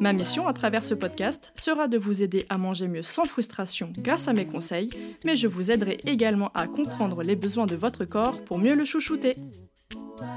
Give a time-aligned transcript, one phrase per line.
[0.00, 3.92] Ma mission à travers ce podcast sera de vous aider à manger mieux sans frustration
[3.98, 4.90] grâce à mes conseils,
[5.24, 8.84] mais je vous aiderai également à comprendre les besoins de votre corps pour mieux le
[8.84, 9.36] chouchouter.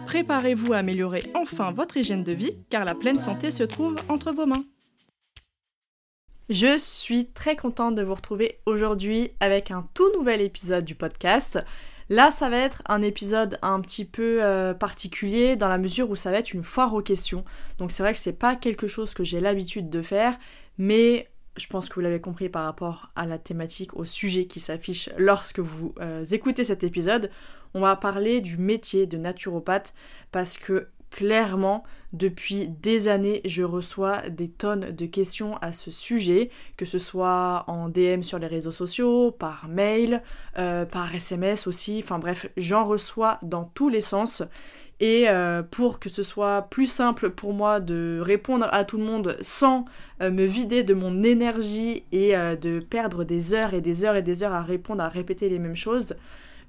[0.06, 4.32] Préparez-vous à améliorer enfin votre hygiène de vie car la pleine santé se trouve entre
[4.32, 4.64] vos mains.
[6.50, 11.64] Je suis très contente de vous retrouver aujourd'hui avec un tout nouvel épisode du podcast.
[12.12, 16.18] Là, ça va être un épisode un petit peu euh, particulier dans la mesure où
[16.18, 17.46] ça va être une foire aux questions.
[17.78, 20.38] Donc c'est vrai que c'est pas quelque chose que j'ai l'habitude de faire,
[20.78, 24.60] mais je pense que vous l'avez compris par rapport à la thématique, au sujet qui
[24.60, 27.32] s'affiche lorsque vous euh, écoutez cet épisode.
[27.74, 29.94] On va parler du métier de naturopathe
[30.34, 36.50] parce que clairement, depuis des années, je reçois des tonnes de questions à ce sujet,
[36.76, 40.24] que ce soit en DM sur les réseaux sociaux, par mail,
[40.58, 44.42] euh, par SMS aussi, enfin bref, j'en reçois dans tous les sens.
[45.00, 49.04] Et euh, pour que ce soit plus simple pour moi de répondre à tout le
[49.04, 49.86] monde sans
[50.22, 54.22] euh, me vider de mon énergie et de perdre des heures et des heures et
[54.22, 56.16] des heures à répondre, à répéter les mêmes choses,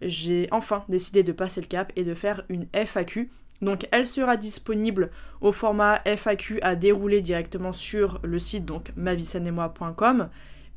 [0.01, 3.31] j'ai enfin décidé de passer le cap et de faire une FAQ
[3.63, 5.11] donc elle sera disponible
[5.41, 10.29] au format FAQ à dérouler directement sur le site donc moi.com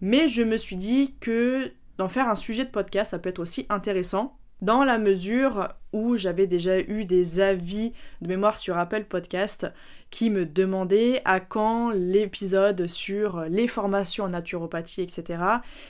[0.02, 3.39] Mais je me suis dit que d'en faire un sujet de podcast, ça peut être
[3.39, 9.05] aussi intéressant dans la mesure où j'avais déjà eu des avis de mémoire sur Apple
[9.05, 9.67] Podcast
[10.10, 15.43] qui me demandaient à quand l'épisode sur les formations en naturopathie, etc.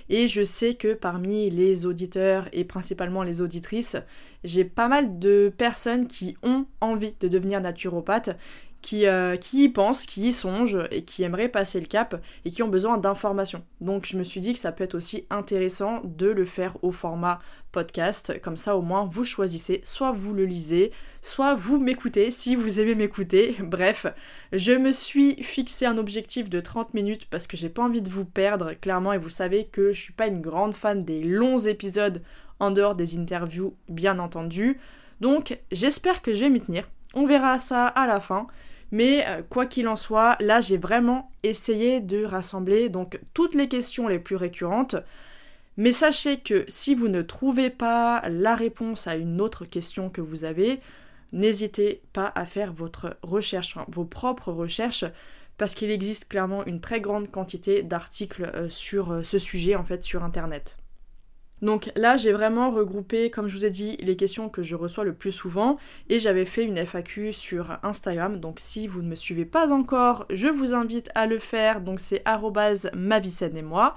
[0.10, 3.98] Et je sais que parmi les auditeurs et principalement les auditrices,
[4.44, 8.38] j'ai pas mal de personnes qui ont envie de devenir naturopathe
[8.86, 12.52] qui, euh, qui y pensent, qui y songent et qui aimeraient passer le cap et
[12.52, 13.64] qui ont besoin d'informations.
[13.82, 16.92] Donc je me suis dit que ça peut être aussi intéressant de le faire au
[16.92, 17.40] format
[17.72, 20.92] podcast, comme ça au moins vous choisissez, soit vous le lisez,
[21.24, 23.56] soit vous m'écoutez si vous aimez m'écouter.
[23.60, 24.06] Bref,
[24.54, 28.12] je me suis fixé un objectif de 30 minutes parce que j'ai pas envie de
[28.12, 31.58] vous perdre clairement et vous savez que je suis pas une grande fan des longs
[31.58, 32.22] épisodes
[32.60, 34.80] en dehors des interviews bien entendu.
[35.22, 36.88] Donc j'espère que je vais m'y tenir.
[37.16, 38.46] On verra ça à la fin.
[38.92, 43.68] Mais euh, quoi qu'il en soit, là j'ai vraiment essayé de rassembler donc toutes les
[43.68, 44.96] questions les plus récurrentes.
[45.78, 50.22] Mais sachez que si vous ne trouvez pas la réponse à une autre question que
[50.22, 50.80] vous avez,
[51.34, 55.06] n'hésitez pas à faire votre recherche, vos propres recherches,
[55.58, 59.84] parce qu'il existe clairement une très grande quantité d'articles euh, sur euh, ce sujet en
[59.84, 60.78] fait sur internet.
[61.62, 65.04] Donc là, j'ai vraiment regroupé, comme je vous ai dit, les questions que je reçois
[65.04, 65.78] le plus souvent
[66.10, 68.40] et j'avais fait une FAQ sur Instagram.
[68.40, 71.82] Donc si vous ne me suivez pas encore, je vous invite à le faire.
[71.82, 72.24] Donc c'est
[72.94, 73.96] mavicène et moi.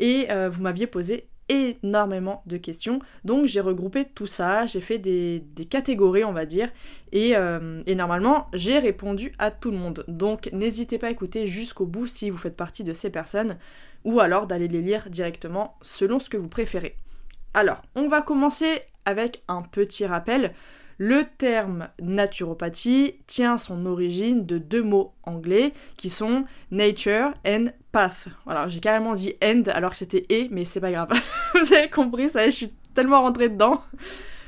[0.00, 3.00] Et euh, vous m'aviez posé énormément de questions.
[3.24, 6.70] Donc j'ai regroupé tout ça, j'ai fait des, catégories, on va dire,
[7.14, 10.04] euh, et normalement j'ai répondu à tout le monde.
[10.08, 13.56] Donc n'hésitez pas à écouter jusqu'au bout si vous faites partie de ces personnes
[14.04, 16.96] ou alors d'aller les lire directement selon ce que vous préférez.
[17.54, 20.52] Alors, on va commencer avec un petit rappel.
[20.98, 28.28] Le terme naturopathie tient son origine de deux mots anglais qui sont nature and path.
[28.44, 31.10] Voilà, j'ai carrément dit end alors que c'était et, mais c'est pas grave.
[31.54, 33.82] Vous avez compris, ça y est, je suis tellement rentrée dedans.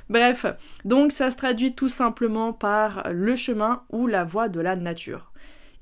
[0.09, 0.45] Bref,
[0.85, 5.30] donc ça se traduit tout simplement par le chemin ou la voie de la nature.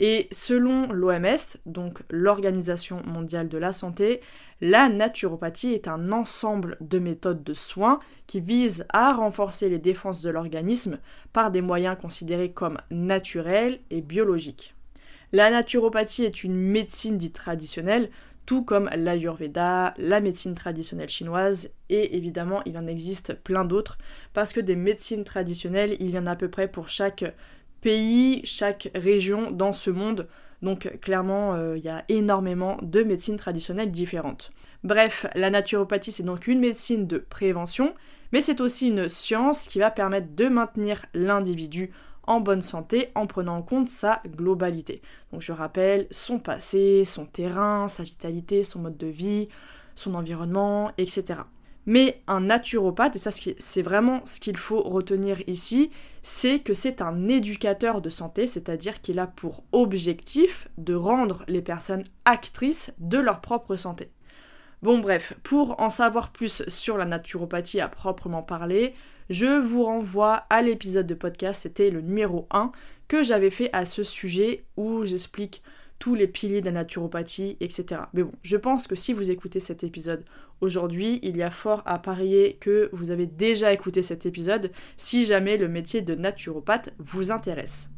[0.01, 4.21] Et selon l'OMS, donc l'Organisation mondiale de la santé,
[4.61, 10.23] la naturopathie est un ensemble de méthodes de soins qui visent à renforcer les défenses
[10.23, 10.99] de l'organisme
[11.33, 14.75] par des moyens considérés comme naturels et biologiques.
[15.33, 18.09] La naturopathie est une médecine dite traditionnelle,
[18.47, 23.99] tout comme l'Ayurveda, la médecine traditionnelle chinoise, et évidemment il en existe plein d'autres,
[24.33, 27.27] parce que des médecines traditionnelles, il y en a à peu près pour chaque
[27.81, 30.29] pays, chaque région dans ce monde.
[30.63, 34.51] Donc clairement, euh, il y a énormément de médecines traditionnelles différentes.
[34.85, 37.95] Bref, la naturopathie, c'est donc une médecine de prévention,
[38.33, 41.91] mais c'est aussi une science qui va permettre de maintenir l'individu
[42.29, 45.01] en bonne santé en prenant en compte sa globalité.
[45.33, 49.49] Donc je rappelle son passé, son terrain, sa vitalité, son mode de vie,
[49.95, 51.41] son environnement, etc.
[51.89, 55.91] Mais un naturopathe, et ça c'est vraiment ce qu'il faut retenir ici,
[56.21, 61.63] c'est que c'est un éducateur de santé, c'est-à-dire qu'il a pour objectif de rendre les
[61.63, 64.11] personnes actrices de leur propre santé.
[64.83, 68.93] Bon bref, pour en savoir plus sur la naturopathie à proprement parler,
[69.31, 72.71] je vous renvoie à l'épisode de podcast, c'était le numéro 1
[73.09, 75.63] que j'avais fait à ce sujet où j'explique
[75.99, 78.03] tous les piliers de la naturopathie, etc.
[78.13, 80.25] Mais bon, je pense que si vous écoutez cet épisode
[80.61, 85.25] aujourd'hui, il y a fort à parier que vous avez déjà écouté cet épisode si
[85.25, 87.91] jamais le métier de naturopathe vous intéresse.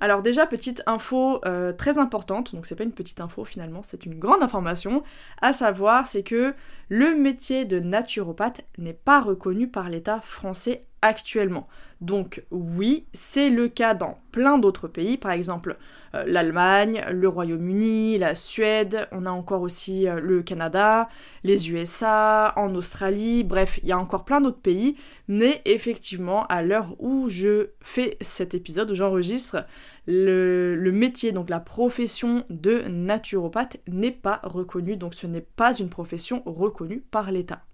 [0.00, 4.06] Alors déjà, petite info euh, très importante, donc c'est pas une petite info finalement, c'est
[4.06, 5.02] une grande information,
[5.42, 6.54] à savoir c'est que
[6.88, 11.68] le métier de naturopathe n'est pas reconnu par l'État français actuellement.
[12.00, 15.76] Donc oui, c'est le cas dans plein d'autres pays, par exemple
[16.14, 21.08] euh, l'Allemagne, le Royaume-Uni, la Suède, on a encore aussi euh, le Canada,
[21.44, 24.96] les USA, en Australie, bref, il y a encore plein d'autres pays,
[25.26, 29.66] mais effectivement, à l'heure où je fais cet épisode, où j'enregistre,
[30.06, 35.74] le, le métier, donc la profession de naturopathe n'est pas reconnue, donc ce n'est pas
[35.74, 37.67] une profession reconnue par l'État.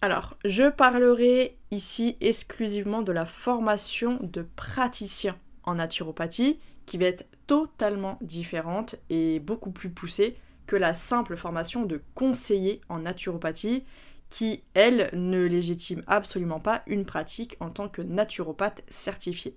[0.00, 7.26] Alors, je parlerai ici exclusivement de la formation de praticien en naturopathie, qui va être
[7.46, 10.36] totalement différente et beaucoup plus poussée
[10.66, 13.84] que la simple formation de conseiller en naturopathie,
[14.30, 19.54] qui, elle, ne légitime absolument pas une pratique en tant que naturopathe certifié.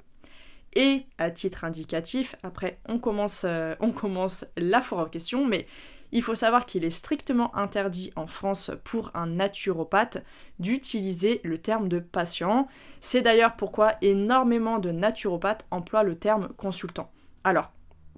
[0.73, 3.75] Et à titre indicatif, après on commence, euh,
[4.57, 5.67] la foire en question, mais
[6.11, 10.23] il faut savoir qu'il est strictement interdit en France pour un naturopathe
[10.59, 12.67] d'utiliser le terme de patient.
[12.99, 17.11] C'est d'ailleurs pourquoi énormément de naturopathes emploient le terme consultant.
[17.43, 17.71] Alors,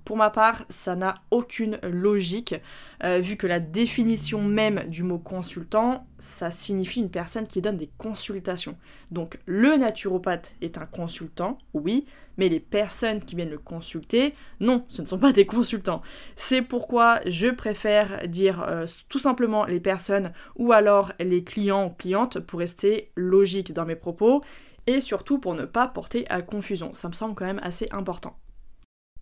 [0.06, 2.56] pour ma part, ça n'a aucune logique,
[3.04, 7.78] euh, vu que la définition même du mot consultant, ça signifie une personne qui donne
[7.78, 8.78] des consultations.
[9.12, 12.06] Donc le naturopathe est un consultant, oui,
[12.38, 16.02] mais les personnes qui viennent le consulter, non, ce ne sont pas des consultants.
[16.36, 21.90] C'est pourquoi je préfère dire euh, tout simplement les personnes ou alors les clients ou
[21.92, 24.44] clientes pour rester logique dans mes propos
[24.88, 26.94] et surtout pour ne pas porter à confusion.
[26.94, 28.38] Ça me semble quand même assez important.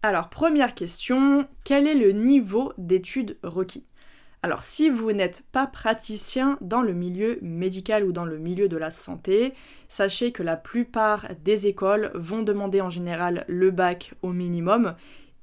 [0.03, 3.85] Alors, première question, quel est le niveau d'études requis?
[4.43, 8.77] Alors si vous n'êtes pas praticien dans le milieu médical ou dans le milieu de
[8.77, 9.53] la santé,
[9.87, 14.95] sachez que la plupart des écoles vont demander en général le bac au minimum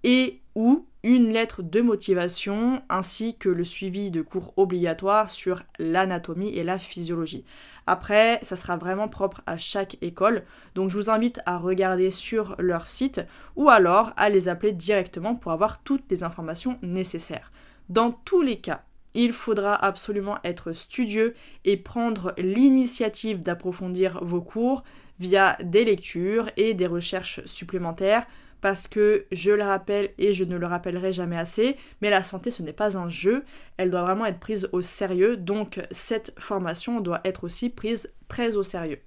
[0.03, 6.57] et ou une lettre de motivation ainsi que le suivi de cours obligatoires sur l'anatomie
[6.57, 7.45] et la physiologie.
[7.91, 10.45] Après, ça sera vraiment propre à chaque école,
[10.75, 13.23] donc je vous invite à regarder sur leur site
[13.57, 17.51] ou alors à les appeler directement pour avoir toutes les informations nécessaires.
[17.89, 18.83] Dans tous les cas,
[19.15, 24.85] il faudra absolument être studieux et prendre l'initiative d'approfondir vos cours
[25.19, 28.27] via des lectures et des recherches supplémentaires
[28.61, 32.51] parce que je le rappelle et je ne le rappellerai jamais assez, mais la santé
[32.51, 33.45] ce n'est pas un jeu,
[33.77, 38.57] elle doit vraiment être prise au sérieux, donc cette formation doit être aussi prise très
[38.57, 39.01] au sérieux.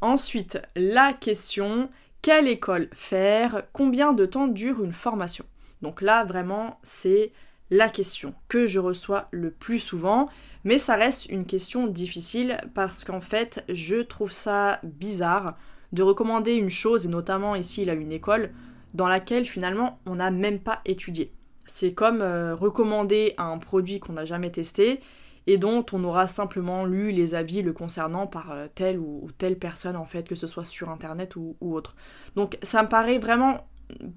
[0.00, 1.90] Ensuite, la question,
[2.22, 3.62] quelle école faire?
[3.72, 5.44] Combien de temps dure une formation?
[5.82, 7.32] Donc là, vraiment, c'est
[7.70, 10.28] la question que je reçois le plus souvent,
[10.64, 15.56] mais ça reste une question difficile parce qu'en fait, je trouve ça bizarre
[15.92, 18.50] de recommander une chose, et notamment ici, il a une école,
[18.96, 21.32] dans laquelle finalement on n'a même pas étudié.
[21.66, 25.00] C'est comme euh, recommander un produit qu'on n'a jamais testé
[25.46, 29.58] et dont on aura simplement lu les avis le concernant par euh, telle ou, telle
[29.58, 31.94] personne en fait, que ce soit sur internet ou, autre.
[32.34, 33.66] Donc ça me paraît vraiment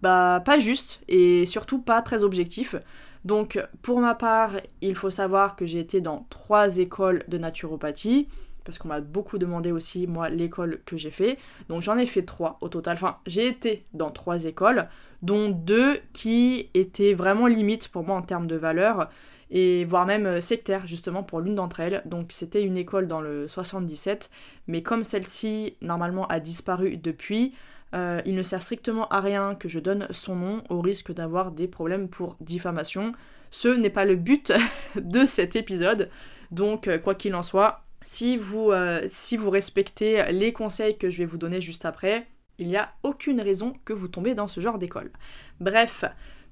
[0.01, 2.75] bah, pas juste et surtout pas très objectif.
[3.25, 8.29] Donc pour ma part, il faut savoir que j'ai été dans trois écoles de naturopathie
[8.69, 11.39] parce qu'on m'a beaucoup demandé aussi, moi, l'école que j'ai fait.
[11.69, 12.93] Donc j'en ai fait trois au total.
[12.93, 14.87] Enfin, j'ai été dans trois écoles,
[15.23, 19.09] dont deux qui étaient vraiment limites pour moi en termes de valeur,
[19.49, 22.03] et voire même euh, sectaire, justement, pour l'une d'entre elles.
[22.05, 24.29] Donc c'était une école dans le 77,
[24.67, 27.55] mais comme celle-ci, normalement, a disparu depuis,
[27.95, 31.49] euh, il ne sert strictement à rien que je donne son nom au risque d'avoir
[31.49, 33.13] des problèmes pour diffamation.
[33.49, 34.53] Ce n'est pas le but
[34.95, 36.11] de cet épisode.
[36.51, 41.09] Donc, euh, quoi qu'il en soit, si vous, euh, si vous respectez les conseils que
[41.09, 42.27] je vais vous donner juste après,
[42.57, 45.11] il n'y a aucune raison que vous tombez dans ce genre d'école.
[45.59, 46.03] Bref,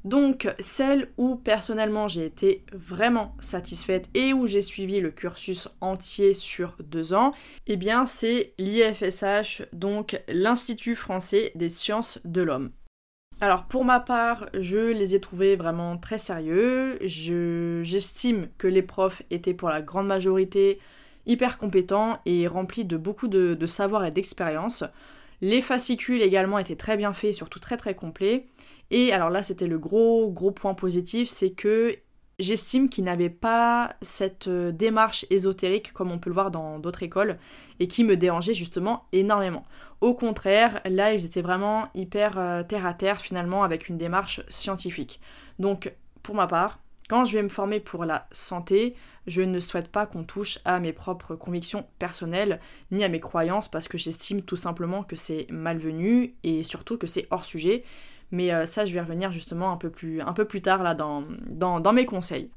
[0.04, 6.34] donc celle où personnellement j'ai été vraiment satisfaite et où j'ai suivi le cursus entier
[6.34, 7.34] sur deux ans,
[7.68, 12.72] eh bien c'est l'IFSH, donc l'Institut français des sciences de l'homme.
[13.42, 16.98] Alors pour ma part, je les ai trouvés vraiment très sérieux.
[17.02, 20.80] J'estime que les profs étaient pour la grande majorité
[21.28, 24.84] hyper compétents et remplis de beaucoup de, savoir et d'expérience.
[25.42, 28.48] Les fascicules également étaient très bien faits, surtout très très complets.
[28.90, 31.96] Et alors là, c'était le gros gros point positif, c'est que
[32.40, 37.04] j'estime qu'ils n'avaient pas cette euh, démarche ésotérique comme on peut le voir dans d'autres
[37.04, 37.38] écoles
[37.80, 39.66] et qui me dérangeait justement énormément.
[40.02, 44.42] Au contraire, là, ils étaient vraiment hyper euh, terre à terre finalement avec une démarche
[44.50, 45.20] scientifique.
[45.60, 45.92] Donc,
[46.22, 46.80] pour ma part,
[47.10, 48.96] quand je vais me former pour la santé,
[49.28, 52.60] je ne souhaite pas qu'on touche à mes propres convictions personnelles
[52.92, 57.08] ni à mes croyances parce que j'estime tout simplement que c'est malvenu et surtout que
[57.08, 57.84] c'est hors sujet.
[58.32, 60.96] Mais euh, ça, je vais revenir justement un peu plus, un peu plus tard là
[60.96, 62.52] dans, dans, mes conseils.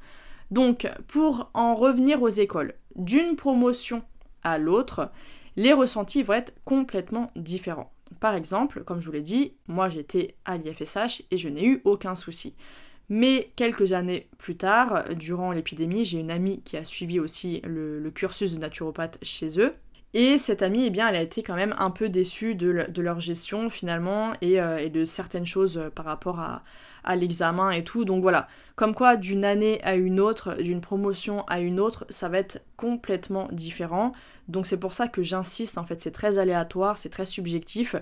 [0.50, 4.03] Donc, pour en revenir aux écoles, d'une promotion
[4.43, 5.11] à l'autre,
[5.57, 7.93] les ressentis vont être complètement différents.
[8.19, 11.81] Par exemple, comme je vous l'ai dit, moi j'étais à l'IFSH et je n'ai eu
[11.85, 12.55] aucun souci.
[13.12, 18.09] Mais quelques années plus tard, durant l'épidémie, j'ai une amie qui a suivi aussi le,
[18.14, 19.75] cursus de naturopathe chez eux.
[20.14, 23.19] Et cette amie, eh bien, elle a été quand même un peu déçue de, leur
[23.19, 26.62] gestion finalement euh, et, de certaines choses euh, par rapport à,
[27.17, 28.05] l'examen et tout.
[28.05, 32.29] Donc voilà, comme quoi d'une année à une autre, d'une promotion à une autre, ça
[32.29, 34.12] va être complètement différent.
[34.49, 37.97] Donc c'est pour ça que j'insiste, en fait, c'est très aléatoire, c'est très subjectif.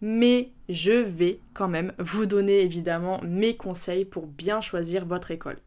[0.00, 5.58] Mais je vais quand même vous donner évidemment mes conseils pour bien choisir votre école.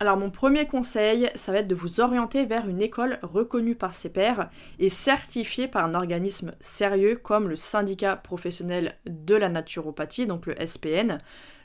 [0.00, 3.94] Alors mon premier conseil, ça va être de vous orienter vers une école reconnue par
[3.94, 10.26] ses pairs et certifiée par un organisme sérieux comme le syndicat professionnel de la naturopathie,
[10.26, 11.20] donc le SPN,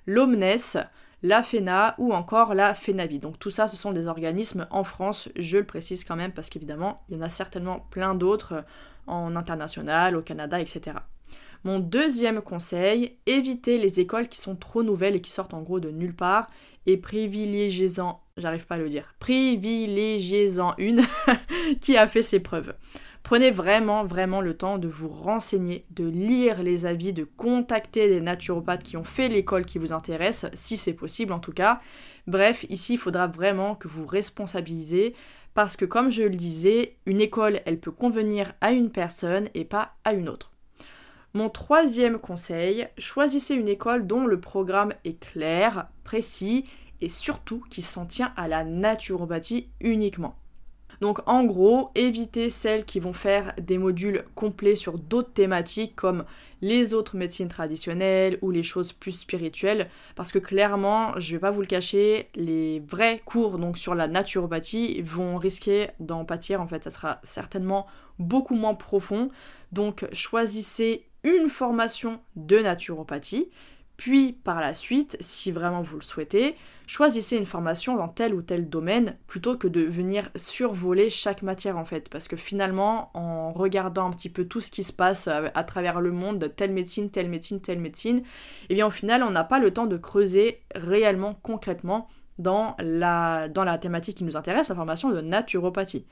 [0.06, 0.78] l'OMNES,
[1.24, 3.20] la FENA ou encore la FENAVI.
[3.20, 6.50] Donc tout ça, ce sont des organismes en France, je le précise quand même parce
[6.50, 8.64] qu'évidemment, il y en a certainement plein d'autres
[9.08, 10.98] en international, au Canada, etc.
[11.66, 15.80] Mon deuxième conseil, évitez les écoles qui sont trop nouvelles et qui sortent en gros
[15.80, 16.50] de nulle part
[16.86, 21.02] et privilégiez-en, j'arrive pas à le dire, privilégiez-en une
[21.82, 22.74] qui a fait ses preuves.
[23.24, 28.22] Prenez vraiment, vraiment le temps de vous renseigner, de lire les avis, de contacter des
[28.22, 31.82] naturopathes qui ont fait l'école qui vous intéresse, si c'est possible en tout cas.
[32.26, 35.14] Bref, ici, il faudra vraiment que vous responsabilisez
[35.54, 39.66] parce que comme je le disais, une école, elle peut convenir à une personne et
[39.66, 40.54] pas à une autre.
[41.36, 46.66] Mon troisième conseil, choisissez une école dont le programme est clair, précis
[47.02, 50.36] et surtout qui s'en tient à la naturopathie uniquement.
[51.02, 56.26] Donc en gros, évitez celles qui vont faire des modules complets sur d'autres thématiques comme
[56.62, 61.52] les autres médecines traditionnelles ou les choses plus spirituelles parce que clairement, je vais pas
[61.52, 66.68] vous le cacher, les vrais cours donc sur la naturopathie vont risquer d'en pâtir en
[66.68, 69.30] fait, ça sera certainement beaucoup moins profond.
[69.72, 73.50] Donc choisissez une formation de naturopathie,
[74.00, 76.56] puis par la suite, si vraiment vous le souhaitez,
[76.88, 81.78] choisissez une formation dans tel ou tel domaine plutôt que de venir survoler chaque matière
[81.78, 82.08] en fait.
[82.08, 86.00] Parce que finalement, en regardant un petit peu tout ce qui se passe à travers
[86.00, 88.24] le monde, telle médecine, telle médecine, telle médecine, et
[88.70, 92.08] eh bien au final, on n'a pas le temps de creuser réellement, concrètement
[92.38, 96.06] dans la, dans la thématique qui nous intéresse, la formation de naturopathie.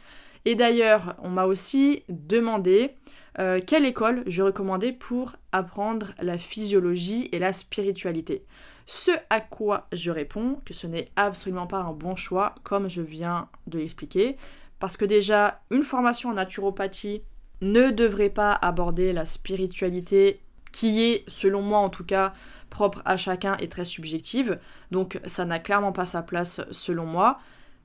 [0.43, 2.95] Et d'ailleurs, on m'a aussi demandé
[3.39, 8.45] euh, quelle école je recommandais pour apprendre la physiologie et la spiritualité?
[8.85, 13.01] Ce à quoi je réponds que ce n'est absolument pas un bon choix, comme je
[13.01, 14.37] viens de l'expliquer,
[14.79, 17.21] parce que déjà, une formation en naturopathie
[17.61, 20.39] ne devrait pas aborder la spiritualité
[20.71, 22.33] qui est, selon moi en tout cas,
[22.69, 24.59] propre à chacun et très subjective.
[24.91, 27.39] Donc ça n'a clairement pas sa place selon moi.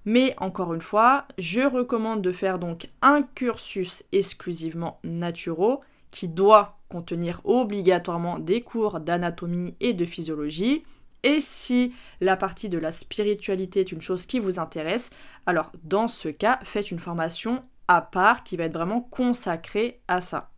[0.04, 5.80] Mais encore une fois, je recommande de faire donc un cursus exclusivement naturaux
[6.10, 10.84] qui doit contenir obligatoirement des cours d'anatomie et de physiologie.
[11.22, 15.10] Et si la partie de la spiritualité est une chose qui vous intéresse,
[15.46, 20.20] alors dans ce cas, faites une formation à part qui va être vraiment consacrée à
[20.20, 20.51] ça.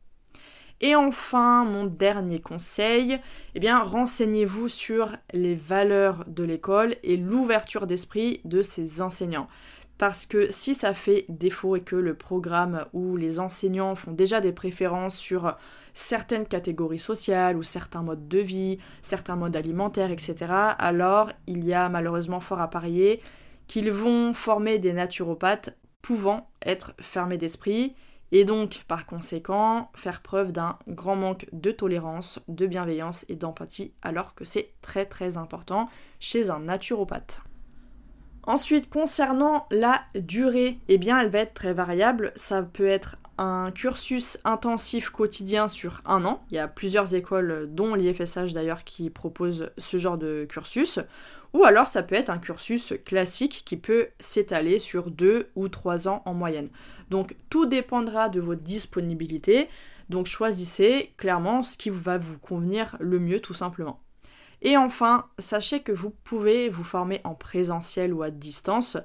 [0.81, 3.19] Et enfin, mon dernier conseil,
[3.55, 9.49] eh bien, renseignez-vous sur les valeurs de l'école et l'ouverture d'esprit de ses enseignants.
[9.97, 14.41] Parce que si ça fait défaut et que le programme ou les enseignants font déjà
[14.41, 15.57] des préférences sur
[15.93, 20.35] certaines catégories sociales ou certains modes de vie, certains modes alimentaires, etc.,
[20.79, 23.21] alors il y a malheureusement fort à parier
[23.69, 25.71] qu'ils vont former des naturopathes
[26.03, 27.95] pouvant être fermés d'esprit
[28.37, 33.93] Et donc, par conséquent, faire preuve d'un grand manque de tolérance, de bienveillance et d'empathie,
[34.03, 35.89] alors que c'est très très important
[36.19, 37.43] chez un naturopathe.
[38.43, 42.33] Ensuite, concernant la durée, eh bien, elle va être très variable.
[42.35, 46.45] Ça peut être un cursus intensif quotidien sur un an.
[46.51, 51.01] Il y a plusieurs écoles, dont l'IFSH d'ailleurs, qui proposent ce genre de cursus.
[51.53, 56.09] Ou alors ça peut être un cursus classique qui peut s'étaler sur deux ou trois
[56.09, 56.69] ans en moyenne.
[57.11, 59.69] Donc tout dépendra de votre disponibilité.
[60.09, 64.01] Donc choisissez clairement ce qui va vous convenir le mieux tout simplement.
[64.63, 68.97] Et enfin, sachez que vous pouvez vous former en présentiel ou à distance,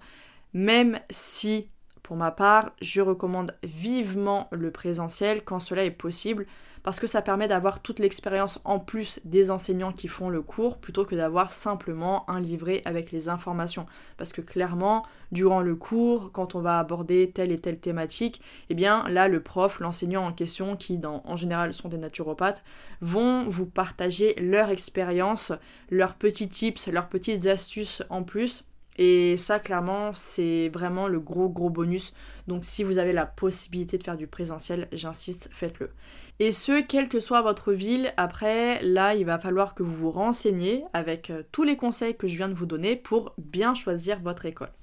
[0.53, 1.69] même si
[2.09, 6.47] pour ma part, je recommande vivement le présentiel quand cela est possible
[6.81, 10.79] parce que ça permet d'avoir toute l'expérience en plus des enseignants qui font le cours
[10.79, 13.85] plutôt que d'avoir simplement un livret avec les informations.
[14.17, 18.73] Parce que clairement, durant le cours, quand on va aborder telle et telle thématique, eh
[18.73, 22.63] bien là, le prof, l'enseignant en question, qui en général sont des naturopathes,
[23.01, 25.51] vont vous partager leur expérience,
[25.91, 28.65] leurs petits tips, leurs petites astuces en plus
[29.01, 32.13] et ça, clairement, c'est vraiment le gros, gros bonus.
[32.47, 35.91] Donc, si vous avez la possibilité de faire du présentiel, j'insiste, faites-le.
[36.39, 40.11] Et ce, quelle que soit votre ville, après, là, il va falloir que vous vous
[40.11, 44.19] renseigniez avec euh, tous les conseils que je viens de vous donner pour bien choisir
[44.19, 44.73] votre école.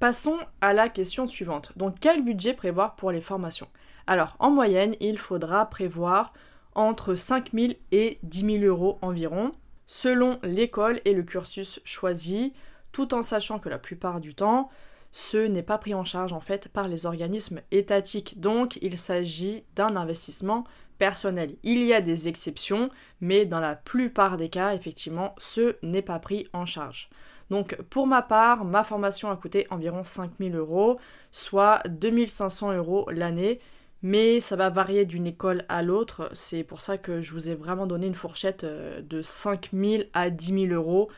[0.00, 1.70] Passons à la question suivante.
[1.76, 3.68] Donc, quel budget prévoir pour les formations?
[4.08, 6.32] Alors, en moyenne, il faudra prévoir
[6.74, 9.52] entre 5 000 et 10 000 euros environ,
[9.86, 12.52] selon l'école et le cursus choisi
[12.92, 14.70] tout en sachant que la plupart du temps,
[15.12, 18.40] ce n'est pas pris en charge en fait par les organismes étatiques.
[18.40, 20.64] Donc il s'agit d'un investissement
[20.98, 21.56] personnel.
[21.62, 26.18] Il y a des exceptions, mais dans la plupart des cas, effectivement, ce n'est pas
[26.18, 27.10] pris en charge.
[27.50, 30.98] Donc pour ma part, ma formation a coûté environ 5000 euros,
[31.32, 33.60] soit 2500 euros l'année,
[34.02, 36.30] mais ça va varier d'une école à l'autre.
[36.34, 40.30] C'est pour ça que je vous ai vraiment donné une fourchette euh, de 5000 à
[40.30, 41.10] 10 000 euros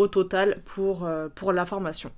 [0.00, 2.10] au total pour, euh, pour la formation.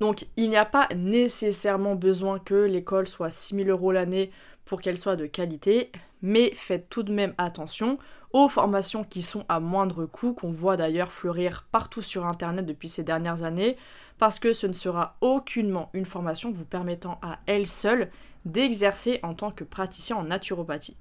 [0.00, 4.30] Donc il n'y a pas nécessairement besoin que l'école soit 6000 euros l'année
[4.64, 5.90] pour qu'elle soit de qualité,
[6.22, 7.98] mais faites tout de même attention
[8.32, 12.88] aux formations qui sont à moindre coût, qu'on voit d'ailleurs fleurir partout sur Internet depuis
[12.88, 13.76] ces dernières années,
[14.18, 18.10] parce que ce ne sera aucunement une formation vous permettant à elle seule
[18.44, 20.96] d'exercer en tant que praticien en naturopathie.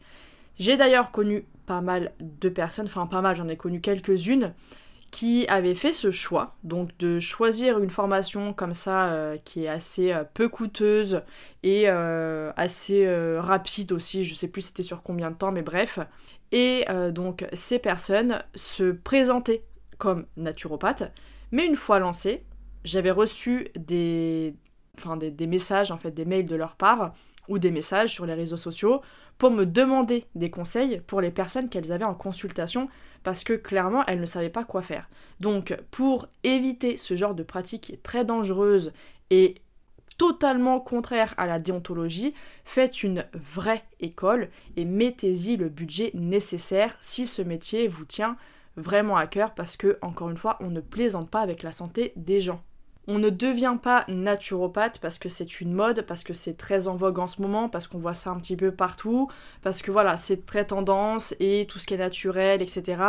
[0.58, 4.54] J'ai d'ailleurs connu pas mal de personnes, enfin pas mal, j'en ai connu quelques-unes,
[5.12, 9.70] qui avait fait ce choix, donc de choisir une formation comme ça euh, qui est
[9.70, 11.22] assez euh, peu coûteuse
[11.64, 13.08] et euh, assez
[13.40, 16.00] rapide aussi, je sais plus c'était sur combien de temps, mais bref.
[16.52, 19.64] Et donc ces personnes se présentaient
[20.00, 21.12] comme naturopathes,
[21.52, 22.44] mais une fois lancées,
[22.84, 24.56] j'avais reçu des,
[25.20, 27.14] des messages, en fait des mails de leur part,
[27.50, 29.02] ou des messages sur les réseaux sociaux
[29.40, 32.90] pour me demander des conseils pour les personnes qu'elles avaient en consultation
[33.24, 35.10] parce que clairement elles ne savaient pas quoi faire.
[35.40, 38.94] Donc pour éviter ce genre de pratique très dangereuse
[39.32, 39.56] et
[40.18, 42.34] totalement contraire à la déontologie,
[42.66, 48.36] faites une vraie école et mettez-y le budget nécessaire si ce métier vous tient
[48.76, 52.12] vraiment à cœur parce que encore une fois, on ne plaisante pas avec la santé
[52.18, 52.62] des gens.
[53.12, 56.96] On ne devient pas naturopathe parce que c'est une mode, parce que c'est très en
[56.96, 59.32] vogue en ce moment, parce qu'on voit ça un petit peu partout,
[59.64, 63.02] parce que voilà, c'est très tendance et tout ce qui est naturel, etc.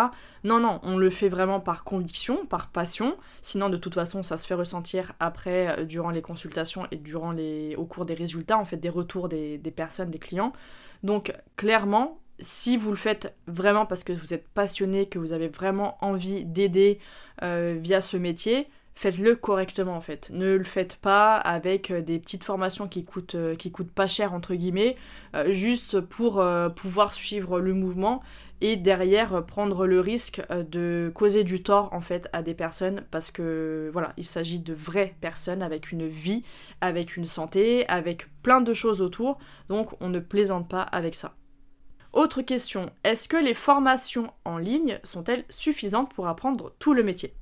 [0.43, 3.19] Non, non, on le fait vraiment par conviction, par passion.
[3.43, 7.33] Sinon, de toute façon, ça se fait ressentir après, euh, durant les consultations et durant
[7.33, 10.55] les, au cours des résultats, en fait, des retours des, personnes, des clients.
[11.03, 15.49] Donc, clairement, si vous le faites vraiment parce que vous êtes passionné, que vous avez
[15.49, 17.01] vraiment envie d'aider
[17.43, 18.67] euh, via ce métier,
[19.01, 20.29] faites-le correctement en fait.
[20.31, 24.35] Ne le faites pas avec euh, des petites formations qui coûtent, euh, coûtent pas cher
[24.35, 24.95] entre guillemets,
[25.35, 26.45] euh, juste pour
[26.77, 28.23] pouvoir suivre le mouvement
[28.61, 33.31] et derrière prendre le risque de causer du tort en fait à des personnes parce
[33.31, 36.45] que voilà, il s'agit de vraies personnes avec une vie,
[36.83, 39.39] avec une santé, avec plein de choses autour,
[39.71, 41.37] donc on ne plaisante pas avec ça.
[42.13, 47.33] Autre question, est-ce que les formations en ligne sont-elles suffisantes pour apprendre tout le métier?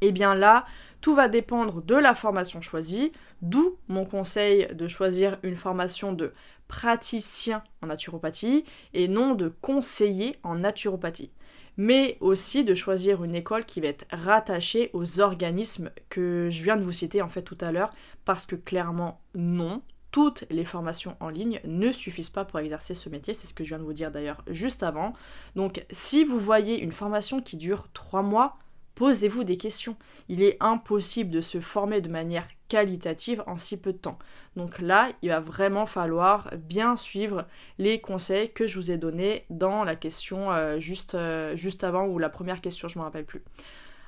[0.00, 0.64] Eh bien là,
[1.00, 6.32] tout va dépendre de la formation choisie, d'où mon conseil de choisir une formation de
[6.66, 11.30] praticien en naturopathie et non de conseiller en naturopathie.
[11.76, 16.76] Mais aussi de choisir une école qui va être rattachée aux organismes que je viens
[16.76, 21.16] de vous citer en fait tout à l'heure, parce que clairement non, toutes les formations
[21.20, 23.84] en ligne ne suffisent pas pour exercer ce métier, c'est ce que je viens de
[23.84, 25.12] vous dire d'ailleurs juste avant.
[25.54, 28.58] Donc si vous voyez une formation qui dure 3 mois,
[28.98, 29.94] Posez-vous des questions.
[30.28, 34.18] Il est impossible de se former de manière qualitative en si peu de temps.
[34.56, 37.46] Donc là, il va vraiment falloir bien suivre
[37.78, 42.08] les conseils que je vous ai donnés dans la question euh, juste, euh, juste avant
[42.08, 43.44] ou la première question, je ne me rappelle plus.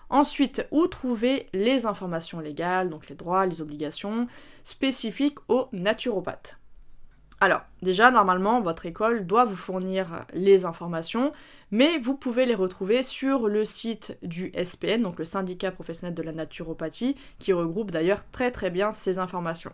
[0.08, 4.26] Ensuite, où trouver les informations légales, donc les droits, les obligations
[4.64, 6.59] spécifiques aux naturopathes?
[7.42, 11.32] Alors, déjà, normalement, votre école doit vous fournir les informations,
[11.70, 16.22] mais vous pouvez les retrouver sur le site du SPN, donc le syndicat professionnel de
[16.22, 19.72] la naturopathie, qui regroupe d'ailleurs très très bien ces informations.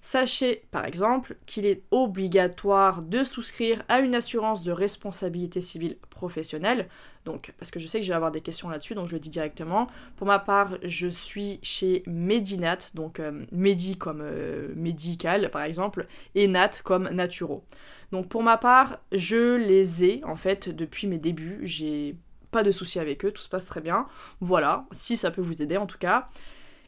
[0.00, 6.88] Sachez par exemple qu'il est obligatoire de souscrire à une assurance de responsabilité civile professionnelle.
[7.28, 9.18] Donc, parce que je sais que je vais avoir des questions là-dessus, donc je le
[9.18, 9.86] dis directement.
[10.16, 16.06] Pour ma part, je suis chez Medinat, donc euh, Medi comme euh, médical par exemple,
[16.34, 17.64] et Nat comme naturo.
[18.12, 21.58] Donc pour ma part, je les ai en fait depuis mes débuts.
[21.64, 22.16] J'ai
[22.50, 24.06] pas de soucis avec eux, tout se passe très bien.
[24.40, 26.30] Voilà, si ça peut vous aider en tout cas.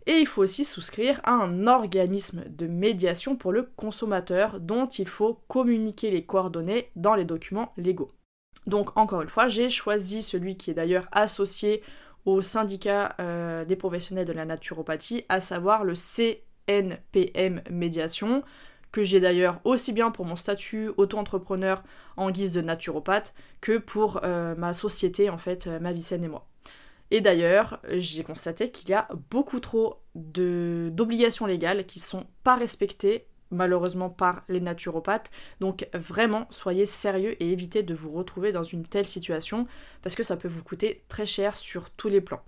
[0.07, 5.07] Et il faut aussi souscrire à un organisme de médiation pour le consommateur dont il
[5.07, 8.11] faut communiquer les coordonnées dans les documents légaux.
[8.67, 11.83] Donc encore une fois, j'ai choisi celui qui est d'ailleurs associé
[12.27, 18.43] au syndicat euh, des professionnels de la naturopathie, à savoir le CNPM Médiation,
[18.93, 21.83] que j'ai d'ailleurs aussi bien pour mon statut auto-entrepreneur
[22.17, 26.29] en guise de naturopathe que pour euh, ma société, en fait, euh, ma Vicenne et
[26.29, 26.47] moi.
[27.13, 33.27] Et d'ailleurs, j'ai constaté qu'il y a beaucoup trop d'obligations légales qui sont pas respectées
[33.51, 35.31] malheureusement par les naturopathes.
[35.61, 39.67] Donc vraiment, soyez sérieux et évitez de vous retrouver dans une telle situation
[40.03, 42.43] parce que ça peut vous coûter très cher sur tous les plans.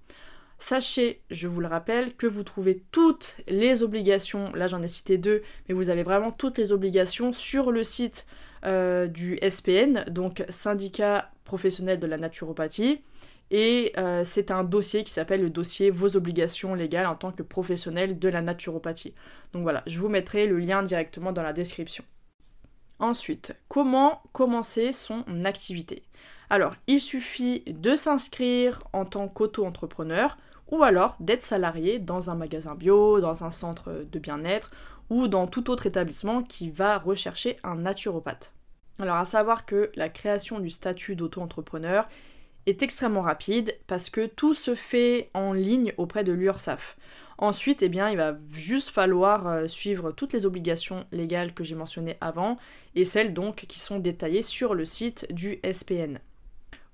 [0.58, 5.18] Sachez, je vous le rappelle, que vous trouvez toutes les obligations, là j'en ai cité
[5.18, 8.26] deux, mais vous avez vraiment toutes les obligations sur le site
[8.64, 13.02] euh, du SPN, donc syndicat professionnel de la naturopathie.
[13.50, 17.42] Et euh, c'est un dossier qui s'appelle le dossier Vos obligations légales en tant que
[17.42, 19.14] professionnel de la naturopathie.
[19.52, 22.04] Donc voilà, je vous mettrai le lien directement dans la description.
[22.98, 26.04] Ensuite, comment commencer son activité?
[26.48, 30.38] Alors, il suffit de s'inscrire en tant qu'auto-entrepreneur
[30.70, 34.70] ou alors d'être salarié dans un magasin bio, dans un centre de bien-être
[35.10, 38.52] ou dans tout autre établissement qui va rechercher un naturopathe.
[38.98, 42.08] Alors à savoir que la création du statut d'auto-entrepreneur
[42.66, 46.96] est extrêmement rapide parce que tout se fait en ligne auprès de l'URSAF.
[47.38, 51.74] Ensuite, eh bien, il va juste falloir euh, suivre toutes les obligations légales que j'ai
[51.74, 52.56] mentionnées avant
[52.94, 56.20] et celles donc qui sont détaillées sur le site du SPN.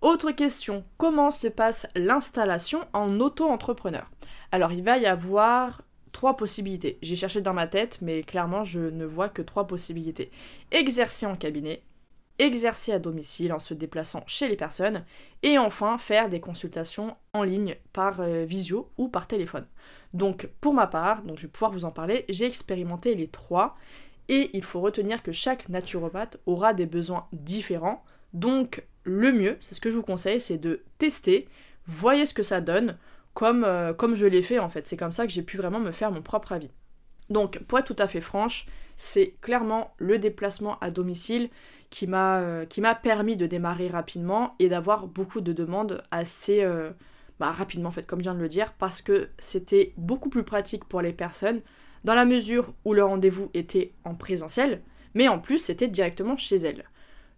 [0.01, 4.09] Autre question, comment se passe l'installation en auto-entrepreneur?
[4.53, 6.99] Alors, il va y avoir trois possibilités.
[7.03, 10.31] J'ai cherché dans ma tête, mais clairement, je ne vois que trois possibilités.
[10.71, 11.83] Exercer en cabinet,
[12.39, 15.05] exercer à domicile en se déplaçant chez les personnes,
[15.43, 19.67] et enfin faire des consultations en ligne par euh, visio ou par téléphone.
[20.15, 23.77] Donc pour ma part, donc je vais pouvoir vous en parler, j'ai expérimenté les trois,
[24.29, 29.75] et il faut retenir que chaque naturopathe aura des besoins différents, donc le mieux, c'est
[29.75, 31.49] ce que je vous conseille, c'est de tester,
[31.87, 32.99] voyez ce que ça donne,
[33.39, 35.79] comme, euh, comme je l'ai fait en fait, c'est comme ça que j'ai pu vraiment
[35.79, 36.73] me faire mon propre avis.
[37.31, 41.49] Donc, pour être tout à fait franche, c'est clairement le déplacement à domicile
[41.89, 42.67] qui m'a euh,
[43.01, 46.91] permis de démarrer rapidement et d'avoir beaucoup de demandes assez euh,
[47.39, 50.43] bah, rapidement, en fait, comme je viens de le dire, parce que c'était beaucoup plus
[50.43, 51.61] pratique pour les personnes
[52.03, 54.83] dans la mesure où le rendez-vous était en présentiel,
[55.15, 56.87] mais en plus c'était directement chez elles.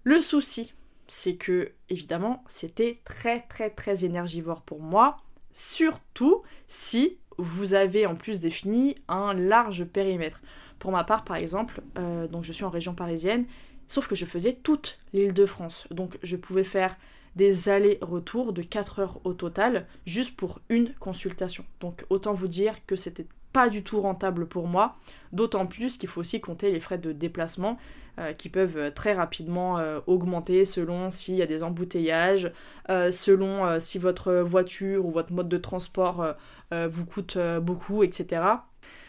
[0.05, 0.73] Le souci,
[1.09, 5.19] c'est que évidemment c'était très très très énergivore pour moi,
[5.53, 10.43] surtout si vous avez en plus défini un large périmètre.
[10.79, 13.47] Pour ma part, par exemple, euh, je suis en région parisienne,
[13.89, 15.87] sauf que je faisais toute l'île de France.
[15.91, 16.97] Donc je pouvais faire
[17.37, 21.65] des allers-retours de 4 heures au total, juste pour une consultation.
[21.81, 24.97] Donc autant vous dire que c'était pas du tout rentable pour moi,
[25.33, 27.79] d'autant plus qu'il faut aussi compter les frais de déplacement
[28.19, 32.53] euh, qui peuvent très rapidement euh, augmenter selon s'il y a des embouteillages,
[32.89, 36.35] selon si votre voiture ou votre mode de transport
[36.73, 38.43] euh, vous coûte euh, beaucoup, etc.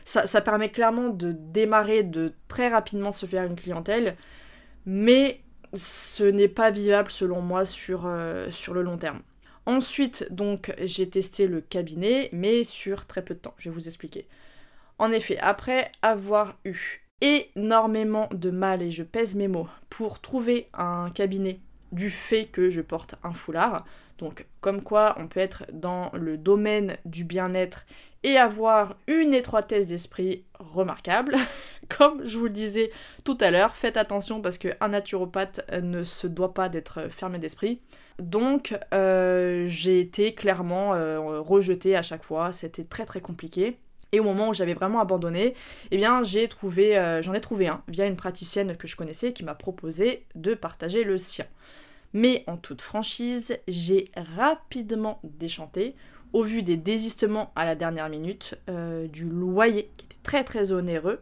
[0.03, 4.17] Ça, permet clairement de démarrer, de très rapidement se faire une clientèle,
[4.85, 5.41] mais
[5.75, 9.21] ce n'est pas vivable selon moi sur, euh, sur le long terme.
[9.67, 13.53] Ensuite, donc, j'ai testé le cabinet, mais sur très peu de temps.
[13.59, 14.27] Je vais vous expliquer.
[15.01, 20.67] En effet, après avoir eu énormément de mal, et je pèse mes mots, pour trouver
[20.75, 21.59] un cabinet
[21.91, 23.83] du fait que je porte un foulard.
[24.19, 27.87] Donc comme quoi on peut être dans le domaine du bien-être
[28.21, 31.35] et avoir une étroitesse d'esprit remarquable.
[31.97, 32.91] comme je vous le disais
[33.23, 37.81] tout à l'heure, faites attention parce qu'un naturopathe ne se doit pas d'être fermé d'esprit.
[38.19, 43.79] Donc euh, j'ai été clairement euh, rejetée à chaque fois, c'était très très compliqué.
[44.13, 45.55] Et au moment où j'avais vraiment abandonné,
[45.91, 49.31] eh bien j'ai trouvé, euh, j'en ai trouvé un via une praticienne que je connaissais
[49.31, 51.45] qui m'a proposé de partager le sien.
[52.13, 55.95] Mais en toute franchise, j'ai rapidement déchanté
[56.33, 60.73] au vu des désistements à la dernière minute, euh, du loyer qui était très très
[60.73, 61.21] onéreux,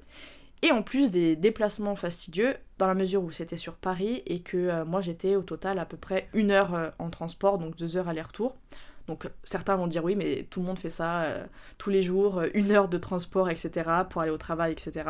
[0.63, 4.57] et en plus des déplacements fastidieux, dans la mesure où c'était sur Paris et que
[4.57, 8.09] euh, moi j'étais au total à peu près une heure en transport, donc deux heures
[8.09, 8.55] aller-retour.
[9.09, 11.43] Donc certains vont dire oui, mais tout le monde fait ça euh,
[11.79, 15.09] tous les jours, euh, une heure de transport, etc., pour aller au travail, etc.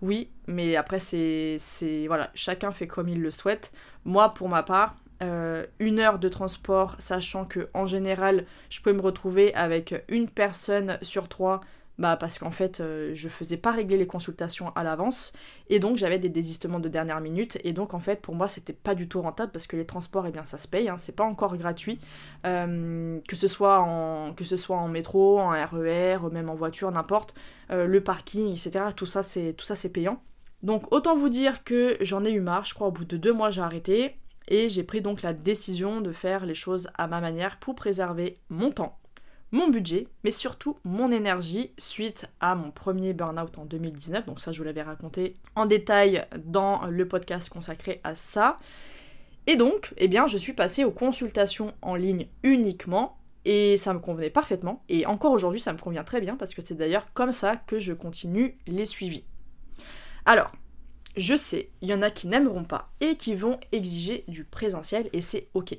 [0.00, 1.58] Oui, mais après c'est,
[2.06, 3.70] voilà, chacun fait comme il le souhaite.
[4.06, 8.94] Moi, pour ma part, euh, une heure de transport, sachant que en général, je peux
[8.94, 11.60] me retrouver avec une personne sur trois
[11.98, 15.32] bah parce qu'en fait euh, je faisais pas régler les consultations à l'avance
[15.68, 18.72] et donc j'avais des désistements de dernière minute et donc en fait pour moi c'était
[18.72, 21.14] pas du tout rentable parce que les transports eh bien ça se paye hein, c'est
[21.14, 22.00] pas encore gratuit.
[22.46, 26.54] Euh, que ce soit en que ce soit en métro en RER e même en
[26.54, 27.34] voiture n'importe
[27.70, 30.20] euh, le parking etc tout ça c'est tout ça c'est payant.
[30.64, 33.32] Donc autant vous dire que j'en ai eu marre je crois au bout de deux
[33.32, 34.16] mois j'ai arrêté
[34.48, 38.40] et j'ai pris donc la décision de faire les choses à ma manière pour préserver
[38.48, 38.98] mon temps
[39.54, 44.26] mon budget, mais surtout mon énergie suite à mon premier burn-out en 2019.
[44.26, 48.56] Donc ça, je vous l'avais raconté en détail dans le podcast consacré à ça.
[49.46, 53.16] Et donc, eh bien, je suis passée aux consultations en ligne uniquement.
[53.44, 54.82] Et ça me convenait parfaitement.
[54.88, 57.78] Et encore aujourd'hui, ça me convient très bien parce que c'est d'ailleurs comme ça que
[57.78, 59.22] je continue les suivis.
[60.24, 60.50] Alors,
[61.16, 65.08] je sais, il y en a qui n'aimeront pas et qui vont exiger du présentiel
[65.12, 65.76] et c'est ok.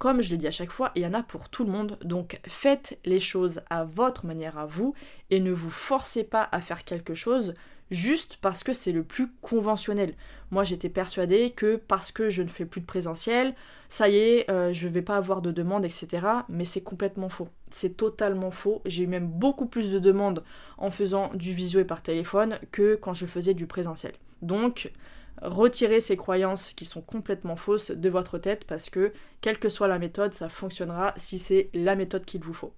[0.00, 1.98] Comme je le dis à chaque fois, il y en a pour tout le monde,
[2.02, 4.94] donc faites les choses à votre manière à vous
[5.28, 7.52] et ne vous forcez pas à faire quelque chose
[7.90, 10.14] juste parce que c'est le plus conventionnel.
[10.50, 13.54] Moi j'étais persuadée que parce que je ne fais plus de présentiel,
[13.90, 16.26] ça y est, euh, je ne vais pas avoir de demandes, etc.
[16.48, 17.48] Mais c'est complètement faux.
[17.70, 18.80] C'est totalement faux.
[18.86, 20.42] J'ai eu même beaucoup plus de demandes
[20.78, 24.14] en faisant du visio et par téléphone que quand je faisais du présentiel.
[24.40, 24.90] Donc
[25.42, 29.88] retirez ces croyances qui sont complètement fausses de votre tête parce que, quelle que soit
[29.88, 32.72] la méthode, ça fonctionnera si c'est la méthode qu'il vous faut.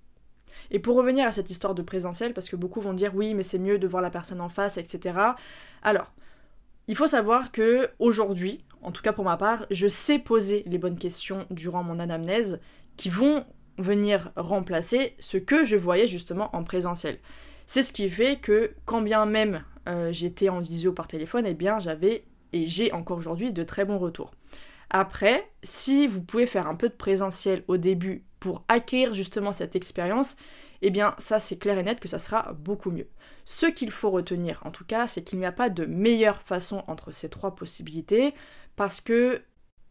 [0.70, 3.42] Et pour revenir à cette histoire de présentiel, parce que beaucoup vont dire oui, mais
[3.42, 5.18] c'est mieux de voir la personne en face, etc.
[5.82, 6.12] Alors,
[6.88, 10.78] il faut savoir que aujourd'hui, en tout cas pour ma part, je sais poser les
[10.78, 12.60] bonnes questions durant mon anamnèse
[12.96, 13.44] qui vont
[13.78, 17.18] venir remplacer ce que je voyais justement en présentiel.
[17.66, 21.54] C'est ce qui fait que quand bien même euh, j'étais en visio par téléphone, eh
[21.54, 24.32] bien j'avais et j'ai encore aujourd'hui de très bons retours.
[24.90, 29.76] Après, si vous pouvez faire un peu de présentiel au début pour acquérir justement cette
[29.76, 30.36] expérience,
[30.82, 33.08] eh bien ça c'est clair et net que ça sera beaucoup mieux.
[33.44, 36.84] Ce qu'il faut retenir en tout cas, c'est qu'il n'y a pas de meilleure façon
[36.88, 38.34] entre ces trois possibilités
[38.76, 39.42] parce que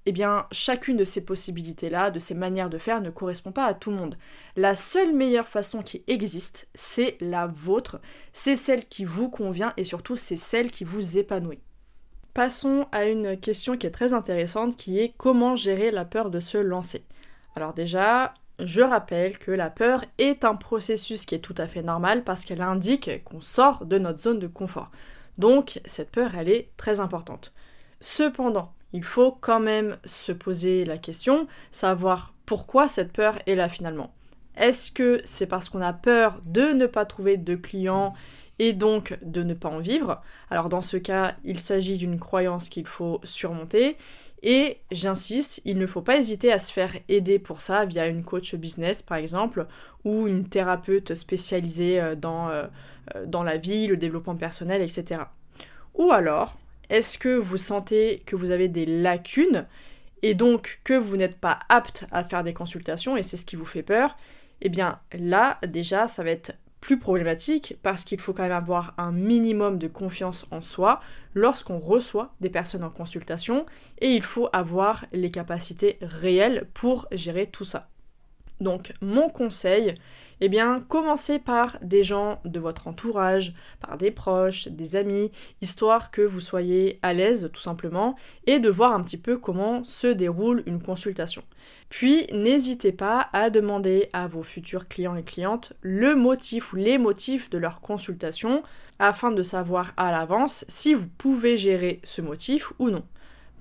[0.05, 3.73] eh bien, chacune de ces possibilités-là, de ces manières de faire, ne correspond pas à
[3.75, 4.17] tout le monde.
[4.55, 8.01] La seule meilleure façon qui existe, c'est la vôtre,
[8.33, 11.61] c'est celle qui vous convient et surtout c'est celle qui vous épanouit.
[12.33, 16.39] Passons à une question qui est très intéressante qui est comment gérer la peur de
[16.39, 17.03] se lancer.
[17.57, 21.81] Alors déjà, je rappelle que la peur est un processus qui est tout à fait
[21.81, 24.91] normal parce qu'elle indique qu'on sort de notre zone de confort.
[25.37, 27.51] Donc cette peur, elle est très importante.
[27.99, 33.67] Cependant, il faut quand même se poser la question, savoir pourquoi cette peur est là
[33.67, 34.13] finalement.
[34.55, 38.13] Est-ce que c'est parce qu'on a peur de ne pas trouver de clients
[38.61, 40.21] et donc de ne pas en vivre.
[40.51, 43.97] Alors dans ce cas, il s'agit d'une croyance qu'il faut surmonter.
[44.43, 48.23] Et j'insiste, il ne faut pas hésiter à se faire aider pour ça via une
[48.23, 49.65] coach business par exemple,
[50.05, 52.67] ou une thérapeute spécialisée euh, dans, euh,
[53.15, 55.23] euh, dans la vie, le développement personnel, etc.
[55.95, 56.59] Ou alors,
[56.91, 59.65] est-ce que vous sentez que vous avez des lacunes
[60.21, 63.55] et donc que vous n'êtes pas apte à faire des consultations et c'est ce qui
[63.55, 64.17] vous fait peur?
[64.61, 68.95] Eh bien là, déjà, ça va être plus problématique parce qu'il faut quand même avoir
[68.97, 70.99] un minimum de confiance en soi
[71.35, 73.65] lorsqu'on reçoit des personnes en consultation
[73.99, 77.87] et il faut avoir les capacités réelles pour gérer tout ça.
[78.59, 79.95] Donc mon conseil,
[80.41, 86.09] eh bien, commencez par des gens de votre entourage, par des proches, des amis, histoire
[86.09, 88.15] que vous soyez à l'aise tout simplement,
[88.47, 91.43] et de voir un petit peu comment se déroule une consultation.
[91.89, 96.97] Puis, n'hésitez pas à demander à vos futurs clients et clientes le motif ou les
[96.97, 98.63] motifs de leur consultation,
[98.97, 103.03] afin de savoir à l'avance si vous pouvez gérer ce motif ou non.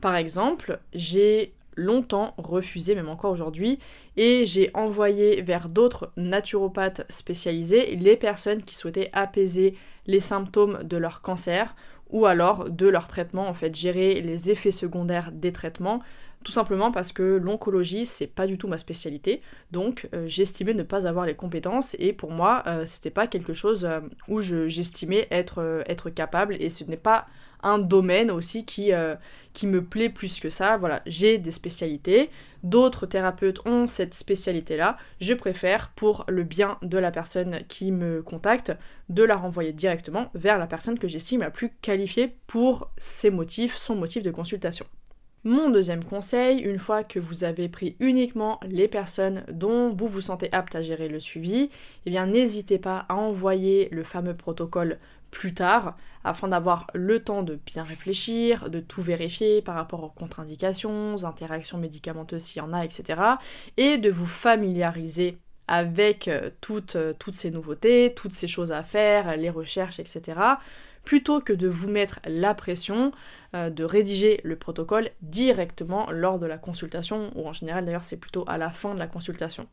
[0.00, 3.78] Par exemple, j'ai longtemps refusé, même encore aujourd'hui,
[4.16, 9.74] et j'ai envoyé vers d'autres naturopathes spécialisés les personnes qui souhaitaient apaiser
[10.06, 11.74] les symptômes de leur cancer
[12.11, 16.02] ou alors de leur traitement, en fait, gérer les effets secondaires des traitements.
[16.42, 20.83] Tout simplement parce que l'oncologie c'est pas du tout ma spécialité, donc euh, j'estimais ne
[20.83, 25.28] pas avoir les compétences et pour moi euh, c'était pas quelque chose euh, où j'estimais
[25.30, 27.26] être, être capable et ce n'est pas
[27.62, 28.92] un domaine aussi qui,
[29.53, 30.77] qui me plaît plus que ça.
[30.77, 32.31] Voilà, j'ai des spécialités,
[32.62, 34.96] d'autres thérapeutes ont cette spécialité-là.
[35.20, 38.73] Je préfère, pour le bien de la personne qui me contacte,
[39.09, 43.77] de la renvoyer directement vers la personne que j'estime la plus qualifiée pour ses motifs,
[43.77, 44.87] son motif de consultation.
[45.42, 50.20] Mon deuxième conseil, une fois que vous avez pris uniquement les personnes dont vous vous
[50.20, 51.70] sentez apte à gérer le suivi,
[52.05, 54.98] eh bien n'hésitez pas à envoyer le fameux protocole
[55.31, 60.11] plus tard afin d'avoir le temps de bien réfléchir, de tout vérifier par rapport aux
[60.11, 63.22] contre-indications, aux interactions médicamenteuses s'il y en a, etc.
[63.79, 68.83] et de vous familiariser avec euh, toutes, euh, toutes ces nouveautés, toutes ces choses à
[68.83, 70.59] faire, les recherches, etc
[71.04, 73.12] plutôt que de vous mettre la pression
[73.54, 78.16] euh, de rédiger le protocole directement lors de la consultation, ou en général d'ailleurs c'est
[78.16, 79.66] plutôt à la fin de la consultation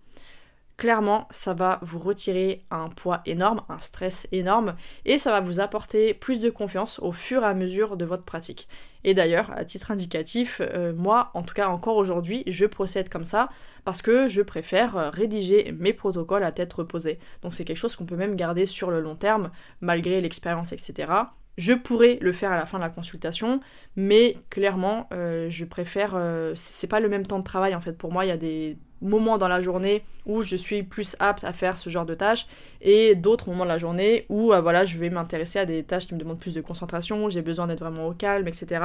[0.77, 5.59] clairement, ça va vous retirer un poids énorme, un stress énorme, et ça va vous
[5.59, 8.67] apporter plus de confiance au fur et à mesure de votre pratique.
[9.07, 13.23] Et d'ailleurs, à titre indicatif, euh, moi, en tout cas encore aujourd'hui, je procède comme
[13.23, 13.47] ça
[13.85, 17.17] parce que je préfère euh, rédiger mes protocoles à tête reposée.
[17.41, 21.09] Donc c'est quelque chose qu'on peut même garder sur le long terme, malgré l'expérience, etc.
[21.57, 23.61] Je pourrais le faire à la fin de la consultation,
[23.95, 26.21] mais clairement, euh, je préfère.
[26.55, 27.93] c'est pas le même temps de travail en fait.
[27.93, 31.43] Pour moi, il y a des moments dans la journée où je suis plus apte
[31.43, 32.47] à faire ce genre de tâches
[32.81, 36.07] et d'autres moments de la journée où euh, voilà, je vais m'intéresser à des tâches
[36.07, 38.83] qui me demandent plus de concentration, j'ai besoin d'être vraiment au calme, etc.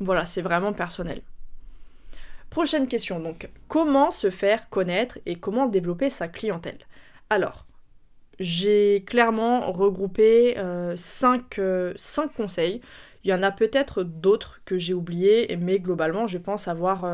[0.00, 1.22] Voilà, c'est vraiment personnel.
[2.50, 6.78] Prochaine question donc, comment se faire connaître et comment développer sa clientèle?
[7.30, 7.64] Alors,
[8.38, 10.54] j'ai clairement regroupé
[10.96, 12.82] 5 euh, euh, conseils.
[13.24, 17.04] Il y en a peut-être d'autres que j'ai oubliés, mais globalement, je pense avoir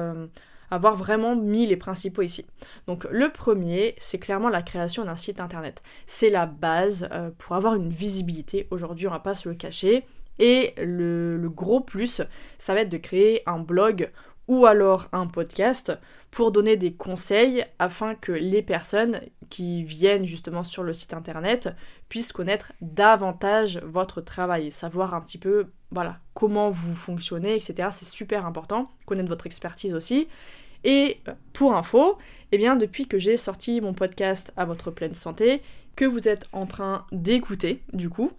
[0.70, 2.46] avoir vraiment mis les principaux ici.
[2.86, 5.82] Donc le premier, c'est clairement la création d'un site internet.
[6.06, 8.66] C'est la base euh, pour avoir une visibilité.
[8.70, 10.04] Aujourd'hui, on va pas se le cacher.
[10.38, 12.22] Et le, le, gros plus,
[12.58, 14.10] ça va être de créer un blog
[14.46, 15.92] ou alors un podcast
[16.30, 21.70] pour donner des conseils afin que les personnes qui viennent justement sur le site internet
[22.08, 28.04] puissent connaître davantage votre travail savoir un petit peu voilà comment vous fonctionnez etc c'est
[28.04, 30.28] super important connaître votre expertise aussi.
[30.84, 32.18] Et euh, pour info,
[32.52, 35.62] eh bien depuis que j'ai sorti mon podcast à votre pleine santé,
[35.96, 38.30] que vous êtes en train d'écouter du coup,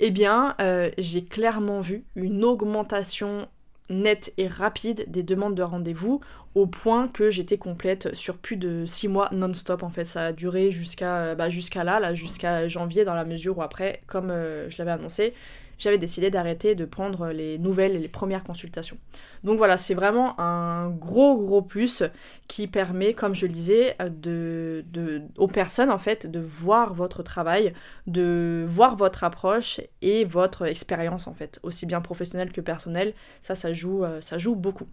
[0.00, 3.48] eh bien euh, j'ai clairement vu une augmentation
[3.90, 6.20] nette et rapide des demandes de rendez-vous
[6.54, 10.06] au point que j'étais complète sur plus de 6 mois non-stop en fait.
[10.06, 13.62] Ça a duré jusqu'à euh, bah, jusqu'à là, là jusqu'à janvier dans la mesure où
[13.62, 15.34] après comme je l'avais annoncé
[15.78, 18.96] j'avais décidé d'arrêter de prendre les nouvelles et les premières consultations.
[19.42, 22.02] Donc voilà, c'est vraiment un gros gros plus
[22.48, 23.96] qui permet, comme je le disais,
[25.36, 27.74] aux personnes en fait de voir votre travail,
[28.06, 33.14] de voir votre approche et votre expérience en fait, aussi bien professionnelle que personnelle.
[33.42, 34.86] Ça, ça joue, euh, ça joue beaucoup.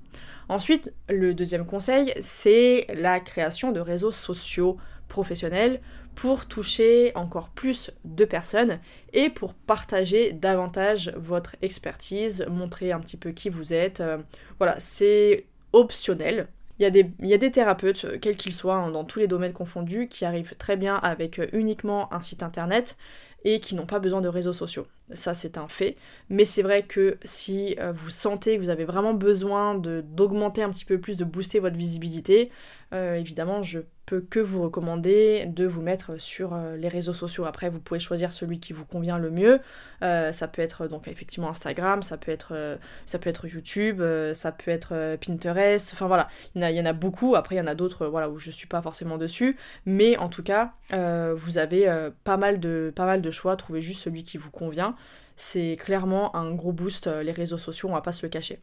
[0.50, 4.78] Ensuite, le deuxième conseil, c'est la création de réseaux sociaux
[5.12, 5.82] professionnels
[6.16, 8.80] pour toucher encore plus de personnes
[9.14, 14.00] et pour partager davantage votre expertise, montrer un petit peu qui vous êtes.
[14.00, 14.18] Euh,
[14.58, 16.48] voilà, c'est optionnel.
[16.80, 19.20] Il y, a des, il y, a des, thérapeutes, quels qu'ils soient, hein, dans tous
[19.20, 22.98] les domaines confondus, qui arrivent très bien avec euh, uniquement un site internet
[23.44, 24.88] et qui n'ont pas besoin de réseaux sociaux.
[25.14, 25.96] Ça, c'est un fait.
[26.30, 30.70] Mais c'est vrai que si euh, vous sentez que vous avez vraiment besoin d'augmenter un
[30.70, 32.52] petit peu plus, de booster votre visibilité,
[32.94, 33.80] euh, évidemment, je
[34.20, 37.46] que vous recommander de vous mettre sur euh, les réseaux sociaux.
[37.46, 39.60] Après, vous pouvez choisir celui qui vous convient le mieux.
[40.02, 44.02] ça peut être donc effectivement Instagram, ça peut être, ça peut être YouTube,
[44.34, 45.92] ça peut être Pinterest.
[45.94, 47.36] Enfin voilà, il y, en a, beaucoup.
[47.36, 49.58] Après, il y en a d'autres voilà, où je ne suis pas forcément dessus.
[49.86, 53.56] Mais en tout cas, vous avez pas, mal de, pas mal de choix.
[53.56, 54.96] Trouvez juste celui qui vous convient
[55.42, 58.60] c'est clairement un gros boost, euh, les réseaux sociaux, on va pas se le cacher.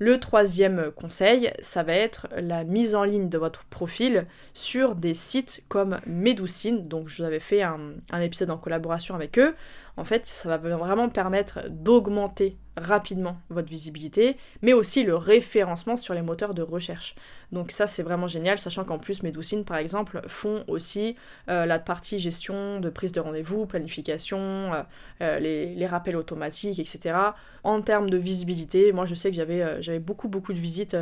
[0.00, 5.14] Le troisième conseil, ça va être la mise en ligne de votre profil sur des
[5.14, 6.86] sites comme Medoucine.
[6.86, 9.56] Donc je vous avais fait un, un épisode en collaboration avec eux.
[9.98, 16.14] En fait, ça va vraiment permettre d'augmenter rapidement votre visibilité, mais aussi le référencement sur
[16.14, 17.16] les moteurs de recherche.
[17.50, 21.16] Donc ça c'est vraiment génial, sachant qu'en plus Medoucine par exemple font aussi
[21.48, 24.82] euh, la partie gestion de prise de rendez-vous, planification, euh,
[25.20, 27.18] euh, les, rappels automatiques, etc.
[27.64, 30.96] En termes de visibilité, moi je sais que j'avais beaucoup beaucoup de visites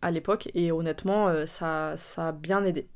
[0.00, 2.88] à l'époque et honnêtement ça a bien aidé.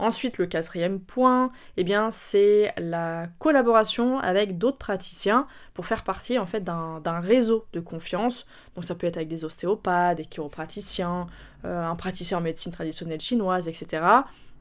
[0.00, 6.38] Ensuite, le quatrième point, eh bien, c'est la collaboration avec d'autres praticiens pour faire partie
[6.38, 8.46] en fait d'un réseau de confiance.
[8.74, 11.26] Donc ça peut être avec des ostéopathes, des chiropraticiens,
[11.66, 14.02] euh, un praticien en médecine traditionnelle chinoise, etc.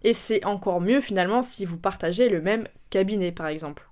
[0.04, 3.88] Et c'est encore mieux finalement si vous partagez le même cabinet par exemple.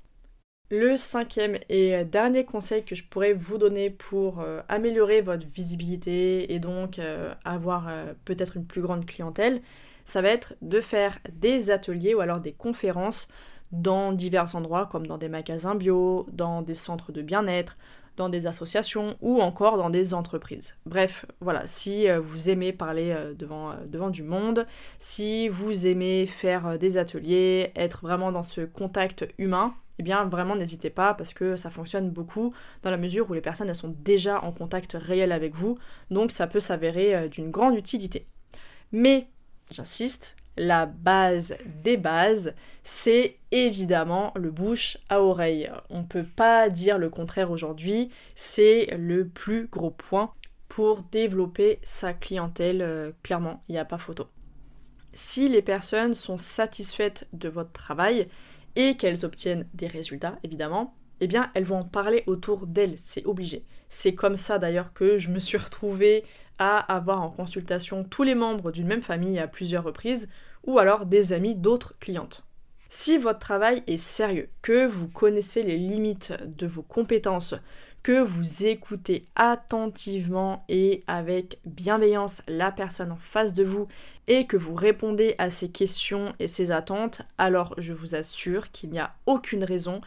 [0.69, 6.53] Le cinquième et dernier conseil que je pourrais vous donner pour euh, améliorer votre visibilité
[6.53, 7.89] et donc euh, avoir
[8.25, 9.61] peut-être une plus grande clientèle,
[10.07, 13.27] ça va être de faire des ateliers ou alors des conférences
[13.73, 17.77] dans divers endroits comme dans des magasins bio, dans des centres de bien-être,
[18.15, 20.77] dans des associations ou encore dans des entreprises.
[20.85, 24.65] Bref, voilà, si euh, vous aimez parler euh, devant, euh, devant du monde,
[24.97, 30.55] si vous aimez faire des ateliers, être vraiment dans ce contact humain, eh bien vraiment
[30.55, 33.93] n'hésitez pas parce que ça fonctionne beaucoup dans la mesure où les personnes elles sont
[34.05, 35.77] déjà en contact réel avec vous,
[36.11, 38.25] donc ça peut s'avérer d'une grande utilité.
[38.93, 39.27] Mais
[39.71, 42.53] j'insiste, la base des bases,
[42.83, 45.69] c'est évidemment le bouche à oreille.
[45.89, 50.31] On ne peut pas dire le contraire aujourd'hui, c'est le plus gros point
[50.67, 54.27] pour développer sa clientèle, euh, clairement, il n'y a pas photo.
[55.13, 58.27] Si les personnes sont satisfaites de votre travail
[58.75, 63.25] et qu'elles obtiennent des résultats, évidemment, eh bien, elles vont en parler autour d'elles, c'est
[63.25, 63.63] obligé.
[63.89, 66.23] C'est comme ça d'ailleurs que je me suis retrouvée
[66.59, 70.27] à avoir en consultation tous les membres d'une même famille à plusieurs reprises,
[70.65, 72.43] ou alors des amis d'autres clientes.
[72.89, 77.53] Si votre travail est sérieux, que vous connaissez les limites de vos compétences,
[78.01, 83.87] que vous écoutez attentivement et avec bienveillance la personne en face de vous
[84.27, 88.91] et que vous répondez à ses questions et ses attentes, alors je vous assure qu'il
[88.91, 89.99] n'y a aucune raison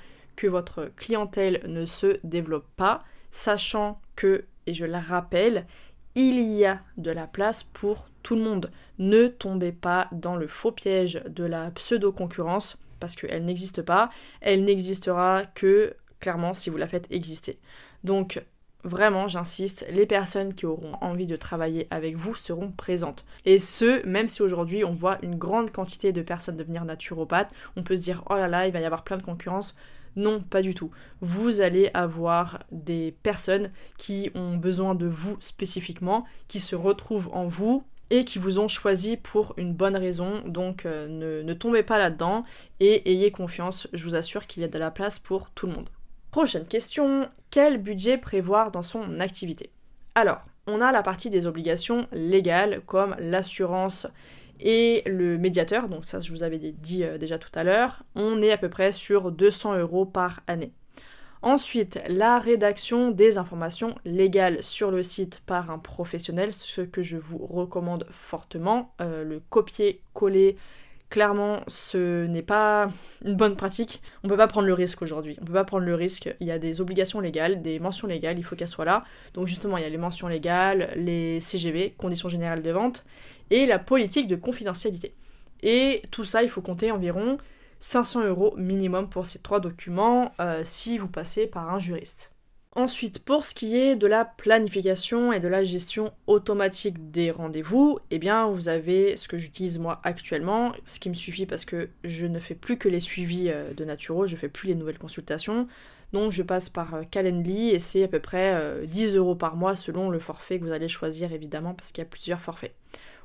[0.46, 5.66] votre clientèle ne se développe pas, sachant que, et je le rappelle,
[6.14, 8.70] il y a de la place pour tout le monde.
[8.98, 14.10] Ne tombez pas dans le faux piège de la pseudo-concurrence parce qu'elle n'existe pas.
[14.40, 17.58] Elle n'existera que clairement si vous la faites exister.
[18.04, 18.42] Donc
[18.84, 23.24] vraiment, j'insiste, les personnes qui auront envie de travailler avec vous seront présentes.
[23.44, 27.82] Et ce, même si aujourd'hui on voit une grande quantité de personnes devenir naturopathes, on
[27.82, 29.74] peut se dire oh là là, il va y avoir plein de concurrence.
[30.16, 30.90] Non, pas du tout.
[31.20, 37.46] Vous allez avoir des personnes qui ont besoin de vous spécifiquement, qui se retrouvent en
[37.46, 40.42] vous et qui vous ont choisi pour une bonne raison.
[40.46, 42.44] Donc euh, ne, tombez pas là-dedans
[42.80, 45.74] et ayez confiance, je vous assure qu'il y a de la place pour tout le
[45.74, 45.88] monde.
[46.30, 49.70] Prochaine question, quel budget prévoir dans son activité?
[50.14, 54.06] Alors, on a la partie des obligations légales comme l'assurance
[54.60, 58.40] et le médiateur, donc ça je vous avais dit euh, déjà tout à l'heure, on
[58.42, 60.72] est à peu près sur 200 euros par année.
[61.42, 67.16] Ensuite, la rédaction des informations légales sur le site par un professionnel, ce que je
[67.16, 68.94] vous recommande fortement.
[69.00, 70.56] Euh, le copier-coller,
[71.10, 72.86] clairement, ce n'est pas
[73.24, 74.00] une bonne pratique.
[74.22, 75.36] On ne peut pas prendre le risque aujourd'hui.
[75.38, 76.34] On ne peut pas prendre le risque.
[76.40, 79.04] Il y a des obligations légales, des mentions légales, il faut qu'elles soient là.
[79.34, 83.04] Donc justement, il y a les mentions légales, les CGV, conditions générales de vente,
[83.50, 85.14] et la politique de confidentialité.
[85.62, 87.36] Et tout ça, il faut compter environ
[87.80, 92.32] 500 euros minimum pour ces trois documents euh, si vous passez par un juriste.
[92.76, 97.98] Ensuite, pour ce qui est de la planification et de la gestion automatique des rendez-vous,
[98.12, 101.88] eh bien vous avez ce que j'utilise moi actuellement, ce qui me suffit parce que
[102.04, 105.00] je ne fais plus que les suivis euh, de Naturo, je fais plus les nouvelles
[105.00, 105.66] consultations.
[106.12, 109.74] Donc je passe par euh, Calendly et c'est à peu près 10 euros par mois
[109.74, 112.76] selon le forfait que vous allez choisir évidemment parce qu'il y a plusieurs forfaits.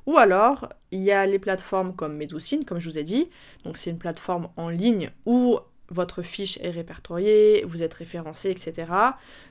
[0.07, 3.29] Ou alors, il y a les plateformes comme Medoucine, comme je vous ai dit.
[3.63, 5.59] Donc c'est une plateforme en ligne où
[5.89, 8.91] votre fiche est répertoriée, vous êtes référencé, etc.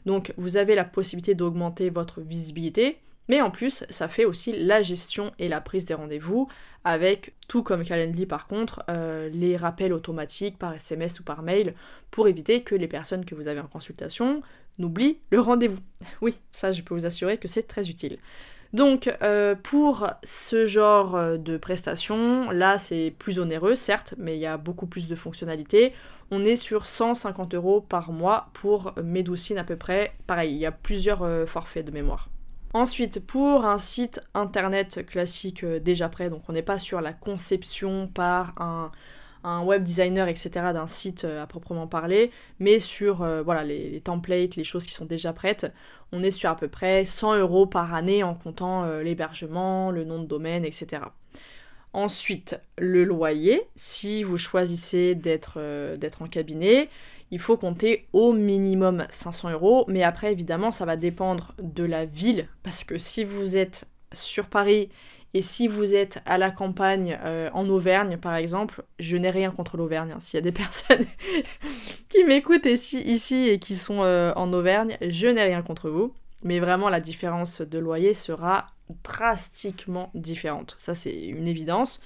[0.06, 2.98] Donc vous avez la possibilité d'augmenter votre visibilité.
[3.28, 6.46] Mais en plus, ça fait aussi la gestion et la prise des rendez-vous,
[6.84, 11.74] avec tout comme Calendly par contre, euh, les rappels automatiques par SMS ou par mail,
[12.10, 14.42] pour éviter que les personnes que vous avez en consultation
[14.78, 15.80] n'oublient le rendez-vous.
[16.20, 18.18] Oui, ça je peux vous assurer que c'est très utile.
[18.74, 24.40] Donc euh, pour ce genre euh, de prestations, là c'est plus onéreux certes, mais il
[24.40, 25.92] y a beaucoup plus de fonctionnalités.
[26.32, 30.12] On est sur 150 euros par mois pour Medoucine à peu près.
[30.26, 32.30] Pareil, il y a plusieurs euh, forfaits de mémoire.
[32.72, 38.08] Ensuite, pour un site internet classique déjà prêt, donc on n'est pas sur la conception
[38.08, 38.90] par un,
[39.44, 44.00] un web designer, etc., d'un site euh, à proprement parler, mais sur euh, voilà, les,
[44.00, 45.70] templates, les choses qui sont déjà prêtes,
[46.12, 50.04] on est sur à peu près 100 euros par année en comptant euh, l'hébergement, le
[50.04, 51.02] nom de domaine, etc.
[51.92, 55.58] Ensuite, le loyer, si vous choisissez d'être
[56.20, 56.88] en cabinet,
[57.30, 62.04] il faut compter au minimum 500 euros, mais après évidemment ça va dépendre de la
[62.04, 64.88] ville, parce que si vous êtes sur Paris
[65.34, 69.50] Et si vous êtes à la campagne, euh, en Auvergne par exemple, je n'ai rien
[69.50, 70.12] contre l'Auvergne.
[70.12, 70.20] Hein.
[70.20, 71.04] S'il y a des personnes
[72.08, 76.14] qui m'écoutent ici, ici, et qui sont euh, en Auvergne, je n'ai rien contre vous.
[76.42, 78.66] Mais vraiment, la différence de loyer sera
[79.02, 80.76] drastiquement différente.
[80.78, 82.00] Ça, c'est une évidence.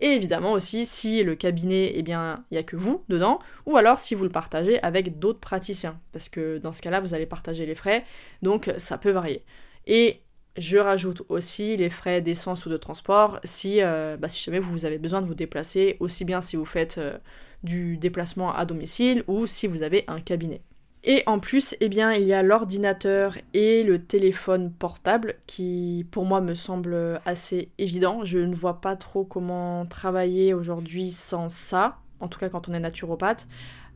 [0.00, 3.78] Et évidemment aussi si le cabinet, eh bien, il n'y a que vous dedans, ou
[3.78, 7.24] alors si vous le partagez avec d'autres praticiens, parce que dans ce cas-là, vous allez
[7.24, 8.04] partager les frais,
[8.42, 9.42] donc ça peut varier.
[9.86, 10.20] Et
[10.58, 14.84] je rajoute aussi les frais d'essence ou de transport si, euh, bah, si jamais vous
[14.84, 17.18] avez besoin de vous déplacer, aussi bien si vous faites euh,
[17.62, 20.62] du déplacement à domicile ou si vous avez un cabinet.
[21.04, 26.24] Et en plus, eh bien, il y a l'ordinateur et le téléphone portable qui, pour
[26.24, 28.24] moi, me semble assez évident.
[28.24, 32.72] Je ne vois pas trop comment travailler aujourd'hui sans ça, en tout cas quand on
[32.72, 33.46] est naturopathe.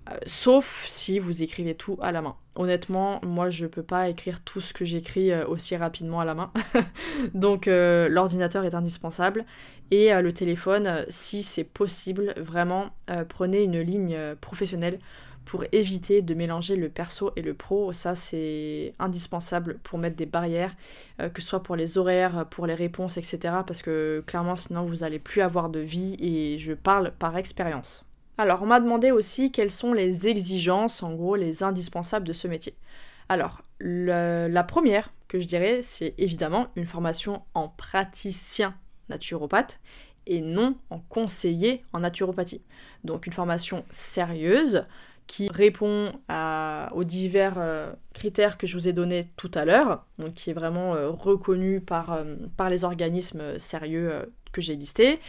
[0.09, 2.37] Euh, sauf si vous écrivez tout à la main.
[2.57, 6.35] Honnêtement, moi je peux pas écrire tout ce que j'écris euh, aussi rapidement à la
[6.35, 6.53] main.
[7.35, 9.45] Donc euh, l'ordinateur est indispensable.
[9.93, 12.91] Et le téléphone, si c'est possible, vraiment,
[13.29, 15.01] prenez une ligne professionnelle
[15.45, 17.93] pour éviter de mélanger le perso et le pro.
[17.93, 20.77] Ça, c'est indispensable pour mettre des barrières,
[21.19, 23.39] que ce soit pour les horaires, pour les réponses, etc.
[23.67, 28.05] Parce que clairement, sinon, vous n'allez plus avoir de vie et je parle par expérience.
[28.41, 32.49] Alors, on m'a demandé aussi quelles sont les exigences, en gros, les indispensables de ce
[32.49, 32.75] métier.
[33.29, 38.75] Alors, la première que je dirais, c'est évidemment une formation en praticien
[39.11, 39.79] naturopathe
[40.27, 42.63] et non en conseiller en naturopathie.
[43.05, 44.87] Donc une formation sérieuse
[45.27, 46.11] qui répond
[46.93, 50.55] aux divers euh, critères que je vous ai donnés tout à l'heure, donc qui est
[50.55, 55.21] vraiment euh, reconnue euh, par les organismes sérieux que j'ai listés,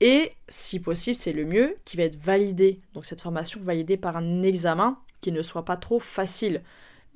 [0.00, 4.16] et si possible, c'est le mieux, qui va être validé, donc cette formation validée par
[4.16, 6.62] un examen qui ne soit pas trop facile,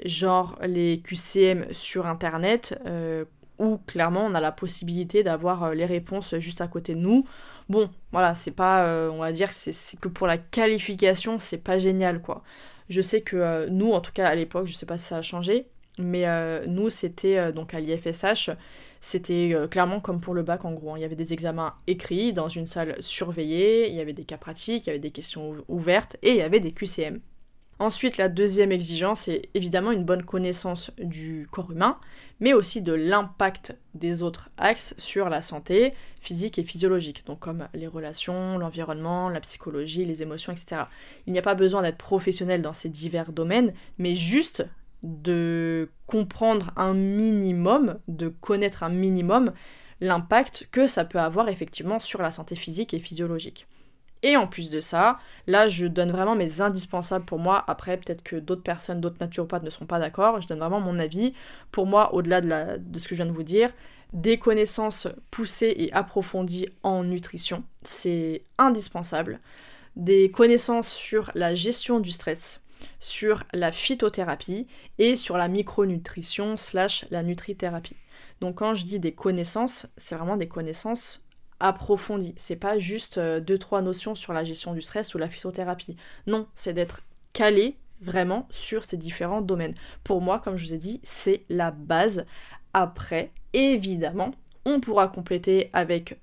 [0.05, 3.25] genre les QCM sur Internet, euh,
[3.59, 7.27] où clairement on a la possibilité d'avoir euh, les réponses juste à côté de nous.
[7.69, 11.79] Bon, voilà, c'est pas, euh, on va dire, c'est que pour la qualification, c'est pas
[11.79, 12.43] génial, quoi.
[12.89, 15.23] Je sais que nous, en tout cas à l'époque, je sais pas si ça a
[15.23, 15.67] changé,
[15.99, 16.25] mais
[16.67, 18.49] nous, c'était donc à l'IFSH,
[19.01, 20.93] c'était euh, clairement comme pour le bac en gros.
[20.93, 20.99] Hein.
[20.99, 24.39] Il y avait des examens écrits dans une salle surveillée, il y avait des cas
[24.39, 27.21] pratiques, il y avait des questions ouvertes et il y avait des QCM.
[27.81, 31.99] Ensuite, la deuxième exigence est évidemment une bonne connaissance du corps humain,
[32.41, 37.69] mais aussi de l'impact des autres axes sur la santé physique et physiologique, donc comme
[37.75, 40.83] les relations, l'environnement, la psychologie, les émotions, etc.
[41.29, 44.67] Il n'y a pas besoin d'être professionnel dans ces divers domaines, mais juste
[45.03, 49.53] de comprendre un minimum, de connaître un minimum
[50.01, 53.67] l'impact que ça peut avoir effectivement sur la santé physique et physiologique.
[54.23, 57.65] Et en plus de ça, là je donne vraiment mes indispensables pour moi.
[57.69, 60.41] Après, peut-être que d'autres personnes, d'autres naturopathes ne seront pas d'accord.
[60.41, 61.35] Je donne vraiment mon avis.
[61.71, 63.73] Pour moi, au-delà de, de, ce que je viens de vous dire,
[64.13, 69.41] des connaissances poussées et approfondies en nutrition, c'est indispensable.
[69.97, 72.61] Des connaissances sur la gestion du stress,
[73.01, 74.67] sur la phytothérapie
[74.99, 77.97] et sur la micronutrition slash la nutrithérapie.
[78.41, 81.23] Donc quand je dis des connaissances, c'est vraiment des connaissances
[81.61, 82.35] approfondies.
[82.37, 85.97] C'est pas juste euh, deux trois notions sur la gestion du stress ou la phytothérapie.
[86.27, 87.03] Non, c'est d'être
[87.33, 89.75] calé vraiment sur ces différents domaines.
[90.05, 92.27] Pour moi, comme je vous ai dit, c'est la base.
[92.75, 94.33] Après, évidemment,
[94.69, 96.19] on pourra compléter avec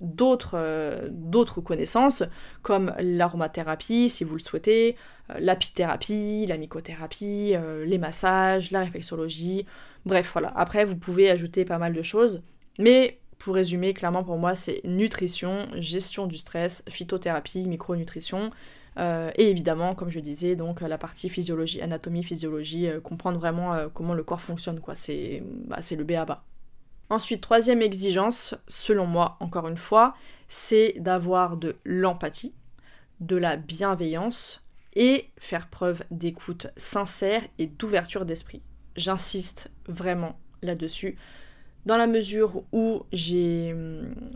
[0.54, 2.22] euh, d'autres connaissances
[2.62, 4.96] comme l'aromathérapie si vous le souhaitez,
[5.30, 9.66] euh, l'apithérapie, la mycothérapie, euh, les massages, la réflexologie.
[10.04, 10.52] Bref, voilà.
[10.56, 12.40] Après, vous pouvez ajouter pas mal de choses.
[12.78, 18.50] Mais pour résumer, clairement pour moi, c'est nutrition, gestion du stress, phytothérapie, micronutrition.
[18.98, 24.24] et évidemment, comme je disais, donc la partie physiologie, anatomie, physiologie, comprendre vraiment comment le
[24.24, 24.94] corps fonctionne, quoi.
[24.94, 26.44] C'est bah, le B à bas.
[27.08, 30.14] Ensuite, troisième exigence, selon moi, encore une fois,
[30.48, 32.54] c'est d'avoir de l'empathie,
[33.20, 34.62] de la bienveillance
[34.94, 38.62] et faire preuve d'écoute sincère et d'ouverture d'esprit.
[38.96, 41.16] J'insiste vraiment là-dessus,
[41.86, 43.72] dans la mesure où j'ai,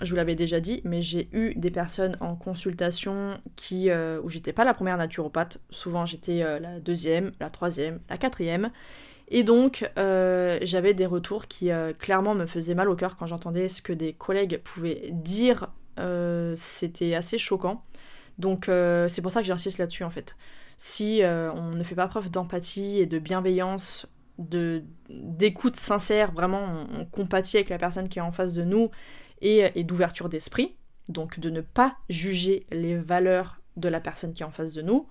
[0.00, 4.28] je vous l'avais déjà dit, mais j'ai eu des personnes en consultation qui, euh, où
[4.28, 8.70] j'étais pas la première naturopathe, souvent j'étais euh, la deuxième, la troisième, la quatrième,
[9.30, 13.26] et donc, euh, j'avais des retours qui euh, clairement me faisaient mal au cœur quand
[13.26, 15.68] j'entendais ce que des collègues pouvaient dire.
[16.00, 17.84] Euh, c'était assez choquant.
[18.38, 18.70] Donc,
[19.08, 20.34] c'est pour ça que j'insiste là-dessus en fait.
[20.78, 24.06] Si on ne fait pas preuve d'empathie et de bienveillance,
[24.38, 28.90] de d'écoute sincère, vraiment, on, compatit avec la personne qui est en face de nous
[29.42, 30.74] et, et d'ouverture d'esprit,
[31.10, 34.80] donc de ne pas juger les valeurs de la personne qui est en face de
[34.80, 35.06] nous.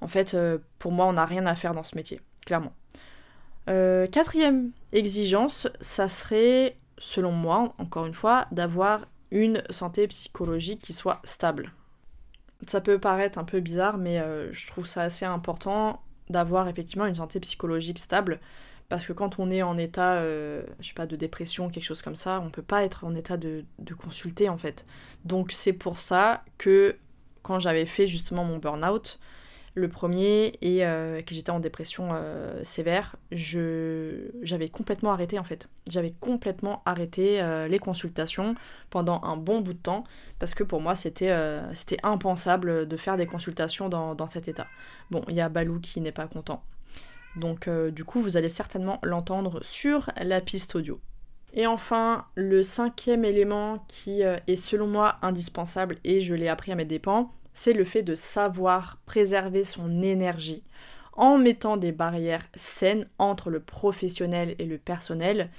[0.00, 0.34] En fait,
[0.78, 2.72] pour moi, on n'a rien à faire dans ce métier, clairement.
[3.68, 10.92] Euh, quatrième exigence, ça serait, selon moi, encore une fois, d'avoir une santé psychologique qui
[10.92, 11.72] soit stable.
[12.66, 16.00] Ça peut paraître un peu bizarre, mais euh, je trouve ça assez important
[16.30, 18.40] d'avoir effectivement une santé psychologique stable.
[18.88, 22.02] Parce que quand on est en état, euh, je sais pas, de dépression, quelque chose
[22.02, 24.86] comme ça, on peut pas être en état de, de consulter en fait.
[25.24, 26.96] Donc c'est pour ça que
[27.42, 29.18] quand j'avais fait justement mon burn-out,
[29.76, 35.68] le premier, et euh, que j'étais en dépression euh, sévère, j'avais complètement arrêté en fait.
[35.88, 38.54] J'avais complètement arrêté euh, les consultations
[38.88, 40.04] pendant un bon bout de temps,
[40.38, 41.30] parce que pour moi c'était
[42.02, 44.66] impensable de faire des consultations dans, dans cet état.
[45.10, 46.62] Bon, il y a Balou qui n'est pas content.
[47.36, 50.98] Donc du coup, vous allez certainement l'entendre sur la piste audio.
[51.52, 56.76] Et enfin, le cinquième élément qui est selon moi indispensable, et je l'ai appris à
[56.76, 60.62] mes dépens, c'est le fait de savoir préserver son énergie
[61.14, 65.50] en mettant des barrières saines entre le professionnel et le personnel.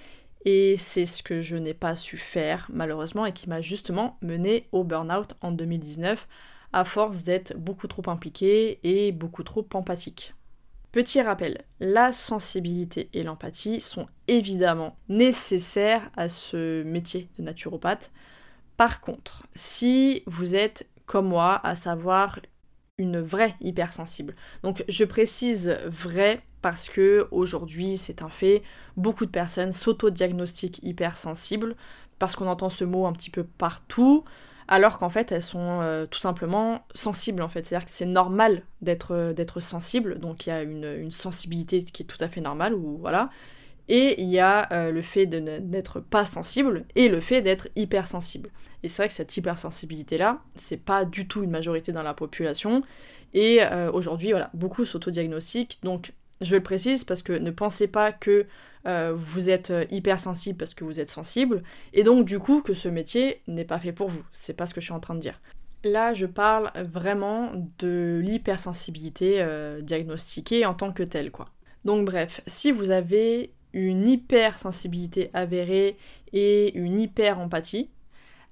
[0.46, 4.68] Et c'est ce que je n'ai pas su faire malheureusement et qui m'a justement mené
[4.72, 6.28] au burn-out en 2019
[6.72, 10.36] à force d'être beaucoup trop impliqué et beaucoup trop empathique.
[10.92, 18.12] Petit rappel, la sensibilité et l'empathie sont évidemment nécessaires à ce métier de naturopathe.
[18.78, 22.40] Par contre, si vous êtes comme moi, à savoir
[23.00, 24.36] une vraie hypersensible.
[24.62, 28.62] Donc je précise vrai parce que aujourd'hui, c'est un fait,
[28.96, 31.76] beaucoup de personnes s'auto-diagnostiquent hypersensibles
[32.20, 34.24] parce qu'on entend ce mot un petit peu partout
[34.68, 37.66] alors qu'en fait elles sont euh, tout simplement sensibles en fait.
[37.66, 41.84] C'est-à-dire que c'est normal d'être, euh, d'être sensible, donc il y a une, une, sensibilité
[41.84, 43.30] qui est tout à fait normale, ou voilà.
[43.90, 47.70] Et il y a euh, le fait de n'être pas sensible et le fait d'être
[47.76, 48.50] hypersensible.
[48.84, 52.84] Et c'est vrai que cette hypersensibilité-là, c'est pas du tout une majorité dans la population.
[53.34, 55.80] Et euh, aujourd'hui, voilà, beaucoup s'autodiagnostiquent.
[55.84, 58.46] Donc, je le précise parce que ne pensez pas que
[58.86, 61.64] euh, vous êtes hypersensible parce que vous êtes sensible.
[61.94, 64.24] Et donc, du coup, que ce métier n'est pas fait pour vous.
[64.32, 65.42] C'est pas ce que je suis en train de dire.
[65.84, 69.46] Là, je parle vraiment de l'hypersensibilité
[69.82, 71.50] diagnostiquée en tant que telle, quoi.
[71.86, 75.98] Donc bref, si vous avez une hypersensibilité avérée
[76.34, 77.90] et une hyper empathie,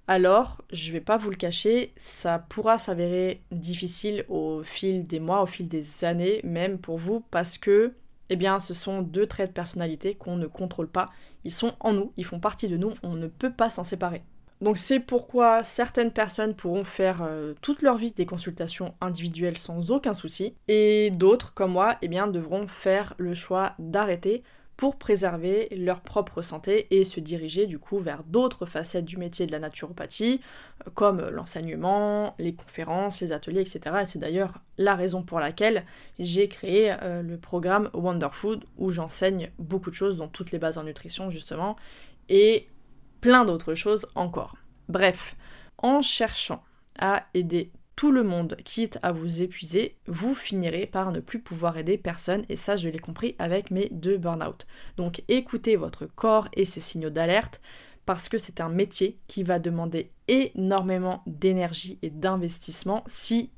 [0.07, 5.41] alors, je vais pas vous le cacher, ça pourra s'avérer difficile au fil des mois,
[5.41, 7.93] au fil des années, même pour vous, parce que,
[8.30, 11.09] eh bien, ce sont deux traits de personnalité qu'on ne contrôle pas.
[11.43, 14.21] Ils sont en nous, ils font partie de nous, on ne peut pas s'en séparer.
[14.61, 19.89] Donc c'est pourquoi certaines personnes pourront faire euh, toute leur vie des consultations individuelles sans
[19.89, 24.43] aucun souci, et d'autres, comme moi, eh bien, devront faire le choix d'arrêter
[24.78, 29.45] pour préserver leur propre santé et se diriger du coup vers d'autres facettes du métier
[29.45, 30.41] de la naturopathie,
[30.86, 33.80] euh, comme l'enseignement, les conférences, les ateliers, etc.
[34.01, 35.86] Et c'est d'ailleurs la raison pour laquelle
[36.19, 40.59] j'ai créé euh, le programme Wonder Food où j'enseigne beaucoup de choses, dont toutes les
[40.59, 41.78] bases en nutrition justement,
[42.28, 42.67] et
[43.21, 44.57] plein d'autres choses encore.
[44.89, 45.36] Bref,
[45.78, 46.63] en cherchant
[46.99, 51.77] à aider tout le monde quitte à vous épuiser, vous finirez par ne plus pouvoir
[51.77, 54.67] aider personne et ça je l'ai compris avec mes deux burn-out.
[54.97, 57.61] Donc écoutez votre corps et ses signaux d'alerte
[58.05, 63.49] parce que c'est un métier qui va demander énormément d'énergie et d'investissement si,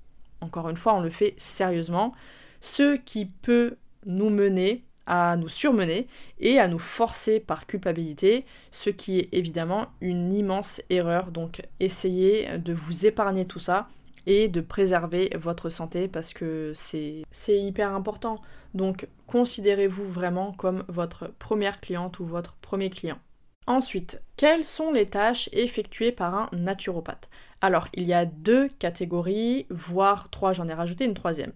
[0.42, 2.14] encore une fois, on le fait sérieusement,
[2.62, 3.76] ce qui peut
[4.06, 6.08] nous mener à nous surmener
[6.40, 11.32] et à nous forcer par culpabilité, ce qui est évidemment une immense erreur.
[11.32, 13.88] Donc essayez de vous épargner tout ça
[14.28, 18.40] et de préserver votre santé parce que c'est hyper important.
[18.76, 23.18] Donc considérez-vous vraiment comme votre première cliente ou votre premier client.
[23.66, 27.30] Ensuite, quelles sont les tâches effectuées par un naturopathe?
[27.60, 31.52] Alors, il y a deux catégories, voire trois, j'en ai rajouté une troisième.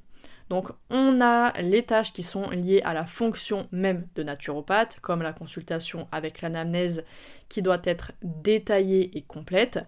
[0.49, 5.21] Donc, on a les tâches qui sont liées à la fonction même de naturopathe, comme
[5.21, 7.05] la consultation avec l'anamnèse
[7.47, 9.79] qui doit être détaillée et complète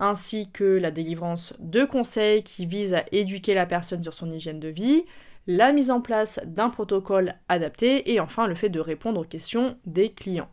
[0.00, 4.60] ainsi que la délivrance de conseils qui visent à éduquer la personne sur son hygiène
[4.60, 5.04] de vie,
[5.46, 9.76] la mise en place d'un protocole adapté et enfin le fait de répondre aux questions
[9.86, 10.50] des clients.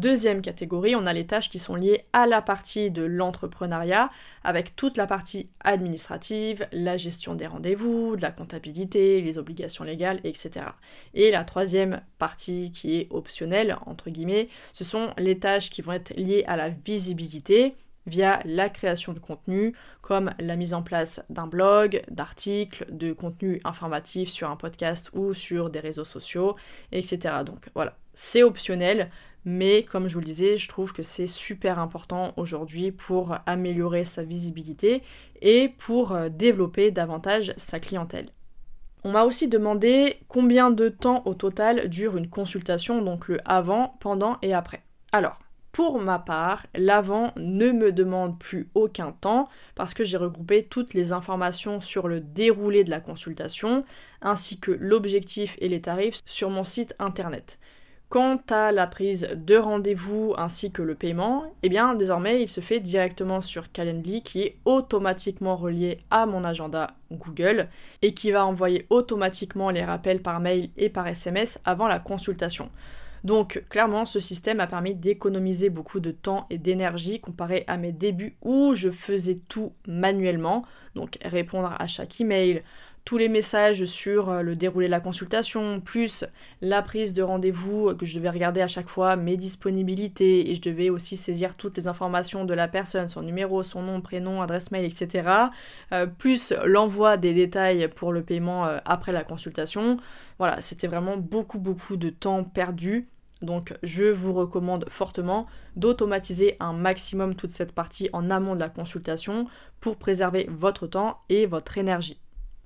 [0.00, 4.08] Deuxième catégorie, on a les tâches qui sont liées à la partie de l'entrepreneuriat,
[4.44, 10.20] avec toute la partie administrative, la gestion des rendez-vous, de la comptabilité, les obligations légales,
[10.24, 10.66] etc.
[11.12, 15.92] Et la troisième partie qui est optionnelle, entre guillemets, ce sont les tâches qui vont
[15.92, 17.74] être liées à la visibilité,
[18.06, 23.60] via la création de contenu comme la mise en place d'un blog, d'articles, de contenu
[23.64, 26.56] informatif sur un podcast ou sur des réseaux sociaux,
[26.92, 27.34] etc.
[27.44, 29.10] Donc voilà, c'est optionnel,
[29.44, 34.04] mais comme je vous le disais, je trouve que c'est super important aujourd'hui pour améliorer
[34.04, 35.02] sa visibilité
[35.40, 38.26] et pour euh, développer davantage sa clientèle.
[39.02, 43.96] On m'a aussi demandé combien de temps au total dure une consultation, donc le avant,
[44.00, 44.82] pendant et après.
[45.12, 45.38] Alors,
[45.72, 50.94] Pour ma part, l'avant ne me demande plus aucun temps parce que j'ai regroupé toutes
[50.94, 53.84] les informations sur le déroulé de la consultation
[54.20, 57.60] ainsi que l'objectif et les tarifs sur mon site internet.
[58.08, 62.60] Quant à la prise de rendez-vous ainsi que le paiement, eh bien désormais il se
[62.60, 67.68] fait directement sur Calendly qui est automatiquement relié à mon agenda Google
[68.02, 72.68] et qui va envoyer automatiquement les rappels par mail et par SMS avant la consultation.
[73.24, 77.92] Donc clairement, ce système a permis d'économiser beaucoup de temps et d'énergie comparé à mes
[77.92, 80.64] débuts où je faisais tout manuellement,
[80.94, 82.62] donc répondre à chaque email,
[83.04, 86.24] tous les messages sur euh, le déroulé de la consultation, plus
[86.60, 90.60] la prise de rendez-vous que je devais regarder à chaque fois, mes disponibilités, et je
[90.60, 94.70] devais aussi saisir toutes les informations de la personne, son numéro, son nom, prénom, adresse
[94.70, 95.28] mail, etc.
[95.92, 99.96] Euh, plus l'envoi des détails pour le paiement euh, après la consultation.
[100.38, 103.08] Voilà, c'était vraiment beaucoup beaucoup de temps perdu.
[103.42, 105.46] Donc je vous recommande fortement
[105.76, 109.46] d'automatiser un maximum toute cette partie en amont de la consultation
[109.80, 112.20] pour préserver votre temps et votre énergie.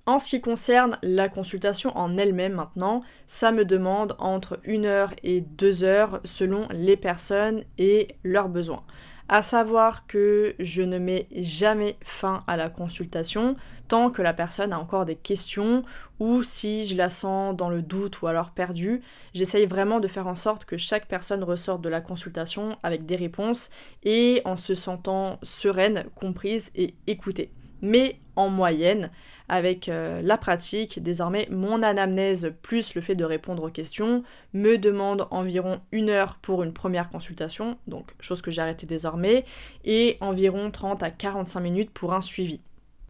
[0.07, 5.15] En ce qui concerne la consultation en elle-même maintenant, ça me demande entre 1 heure
[5.23, 8.85] et 2 heures selon les personnes et leurs besoins.
[9.31, 13.57] À savoir que je ne mets jamais fin à la consultation
[13.89, 15.85] tant que la personne a encore des questions
[16.21, 19.01] ou si je la sens dans le doute ou alors perdue.
[19.33, 23.17] J'essaye vraiment de faire en sorte que chaque personne ressorte de la consultation avec des
[23.17, 23.71] réponses
[24.03, 27.51] et en se sentant sereine, comprise et écoutée.
[27.81, 29.11] Mais en moyenne,
[29.49, 34.23] avec euh, la pratique, désormais mon anamnèse plus le fait de répondre aux questions
[34.53, 39.45] me demande environ une heure pour une première consultation, donc chose que j'ai arrêtée désormais,
[39.85, 42.61] et environ 30 à 45 minutes pour un suivi.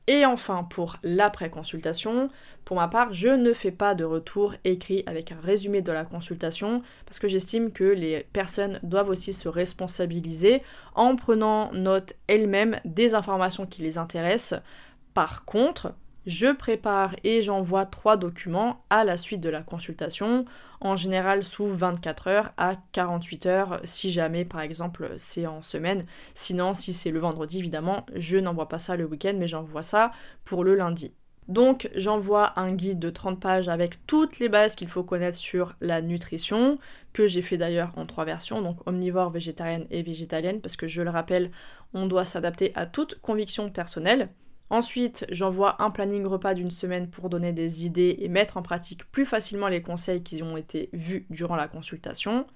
[0.07, 2.29] Et enfin, pour l'après-consultation,
[2.67, 6.05] pour ma part, je ne fais pas de retour écrit avec un résumé de la
[6.05, 10.63] consultation parce que j'estime que les personnes doivent aussi se responsabiliser
[10.95, 14.61] en prenant note elles-mêmes des informations qui les intéressent.
[15.15, 15.95] Par contre,
[16.27, 20.45] je prépare et j'envoie trois documents à la suite de la consultation,
[20.81, 26.07] en général sous 24 heures à 48 heures si jamais par exemple c'est en semaine.
[26.35, 30.13] Sinon si c'est le vendredi évidemment, je n'envoie pas ça le week-end mais j'envoie ça
[30.45, 31.13] pour le lundi.
[31.49, 35.75] Donc j'envoie un guide de 30 pages avec toutes les bases qu'il faut connaître sur
[35.81, 36.77] la nutrition,
[37.13, 41.03] que j'ai fait d'ailleurs en trois versions, donc omnivore, végétarienne et végétalienne, parce que je
[41.03, 41.51] le rappelle,
[41.93, 44.31] on doit s'adapter à toute conviction personnelle.
[44.71, 49.05] Ensuite, j'envoie un planning repas d'une semaine pour donner des idées et mettre en pratique
[49.13, 52.47] plus facilement les conseils qui ont été vus durant la consultation.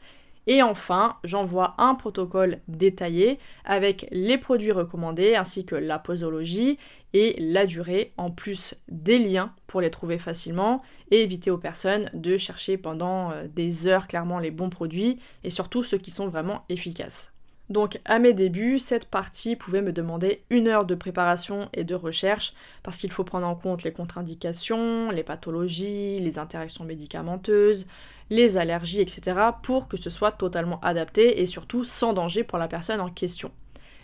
[0.46, 6.78] Et enfin, j'envoie un protocole détaillé avec les produits recommandés ainsi que la posologie
[7.12, 12.10] et la durée, en plus des liens pour les trouver facilement et éviter aux personnes
[12.14, 16.28] de chercher pendant euh, des heures clairement les bons produits et surtout ceux qui sont
[16.28, 17.30] vraiment efficaces.
[17.70, 21.94] Donc à mes débuts, cette partie pouvait me demander une heure de préparation et de
[21.94, 27.86] recherche parce qu'il faut prendre en compte les contre-indications, les pathologies, les interactions médicamenteuses,
[28.30, 29.36] les allergies, etc.
[29.62, 33.50] pour que ce soit totalement adapté et surtout sans danger pour la personne en question.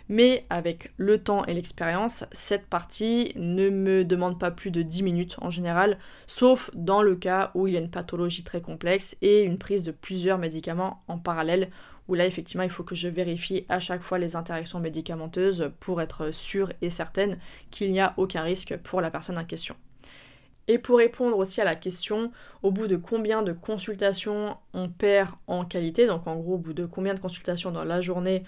[0.07, 5.01] Mais avec le temps et l'expérience, cette partie ne me demande pas plus de 10
[5.01, 5.97] minutes en général,
[6.27, 9.83] sauf dans le cas où il y a une pathologie très complexe et une prise
[9.83, 11.71] de plusieurs médicaments en parallèle
[12.07, 16.01] où là effectivement il faut que je vérifie à chaque fois les interactions médicamenteuses pour
[16.01, 17.37] être sûre et certaine
[17.71, 19.75] qu'il n'y a aucun risque pour la personne en question.
[20.67, 22.31] Et pour répondre aussi à la question,
[22.63, 26.73] au bout de combien de consultations on perd en qualité, donc en gros au bout
[26.73, 28.43] de combien de consultations dans la journée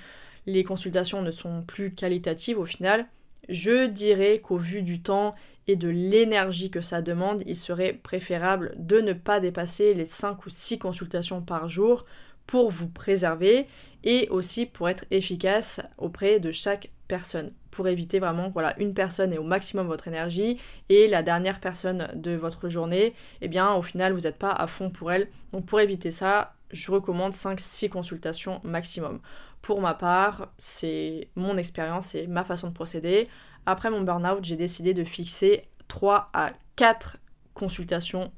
[0.47, 3.07] les consultations ne sont plus qualitatives au final,
[3.49, 5.35] je dirais qu'au vu du temps
[5.67, 10.45] et de l'énergie que ça demande, il serait préférable de ne pas dépasser les 5
[10.45, 12.05] ou 6 consultations par jour
[12.47, 13.67] pour vous préserver
[14.03, 17.51] et aussi pour être efficace auprès de chaque personne.
[17.71, 20.57] Pour éviter vraiment voilà une personne ait au maximum votre énergie
[20.89, 24.67] et la dernière personne de votre journée eh bien au final vous n'êtes pas à
[24.67, 25.29] fond pour elle.
[25.51, 29.19] Donc pour éviter ça je recommande 5-6 consultations maximum.
[29.61, 33.27] Pour ma part c'est mon expérience et ma façon de procéder.
[33.65, 37.17] Après mon burn-out j'ai décidé de fixer 3 à 4
[37.53, 38.31] consultations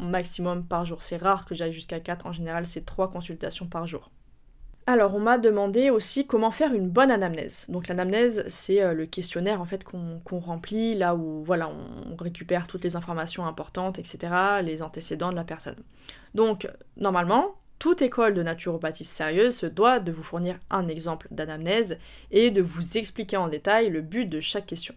[0.00, 1.02] maximum par jour.
[1.02, 4.10] C'est rare que j'aille jusqu'à 4, en général c'est 3 consultations par jour.
[4.88, 7.66] Alors on m'a demandé aussi comment faire une bonne anamnèse.
[7.68, 12.68] Donc l'anamnèse c'est euh, le questionnaire en fait qu'on remplit là où voilà on récupère
[12.68, 14.32] toutes les informations importantes etc.
[14.62, 15.82] les antécédents de la personne.
[16.34, 21.98] Donc normalement toute école de naturopathie sérieuse se doit de vous fournir un exemple d'anamnèse
[22.30, 24.94] et de vous expliquer en détail le but de chaque question.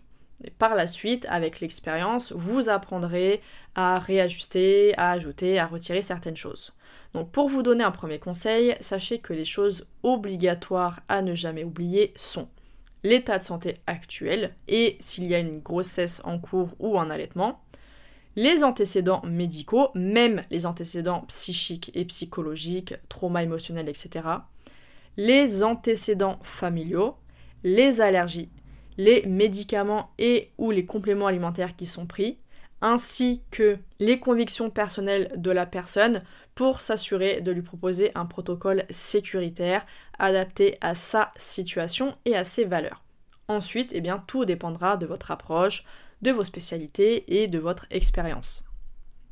[0.58, 3.42] Par la suite, avec l'expérience, vous apprendrez
[3.76, 6.74] à réajuster, à ajouter, à retirer certaines choses.
[7.14, 11.64] Donc pour vous donner un premier conseil, sachez que les choses obligatoires à ne jamais
[11.64, 12.48] oublier sont
[13.04, 17.62] l'état de santé actuel et s'il y a une grossesse en cours ou un allaitement,
[18.36, 24.28] les antécédents médicaux, même les antécédents psychiques et psychologiques, trauma émotionnel, etc.,
[25.18, 27.18] les antécédents familiaux,
[27.64, 28.50] les allergies,
[29.00, 32.38] les médicaments et ou les compléments alimentaires qui sont pris,
[32.82, 36.22] ainsi que les convictions personnelles de la personne
[36.54, 39.86] pour s'assurer de lui proposer un protocole sécuritaire
[40.20, 43.02] adapté à sa situation et à ses valeurs.
[43.48, 45.86] Ensuite, eh bien, tout dépendra de votre approche,
[46.22, 48.66] de vos spécialités et de votre expérience.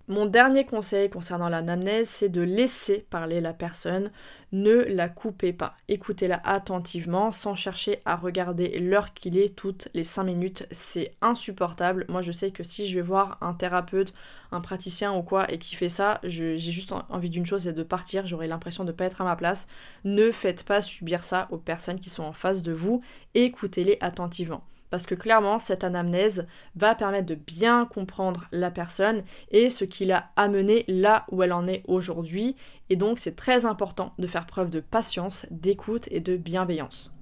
[0.10, 4.10] Mon dernier conseil concernant l'anamnèse, c'est de laisser parler la personne,
[4.54, 5.76] ne la coupez pas.
[5.90, 12.06] Écoutez-la attentivement sans chercher à regarder l'heure qu'il est toutes les 5 minutes, c'est insupportable.
[12.08, 14.14] Moi je sais que si je vais voir un thérapeute,
[14.54, 17.84] un praticien ou quoi et qui fait ça, j'ai juste envie d'une chose, c'est de
[17.84, 19.68] partir, j'aurai l'impression de ne pas être à ma place.
[20.06, 23.02] Ne faites pas subir ça aux personnes qui sont en face de vous,
[23.34, 29.70] écoutez-les attentivement parce que clairement cette anamnèse va permettre de bien comprendre la personne et
[29.70, 32.56] ce qui l'a amené là où elle en est aujourd'hui
[32.90, 37.14] et donc c'est très important de faire preuve de patience, d'écoute et de bienveillance.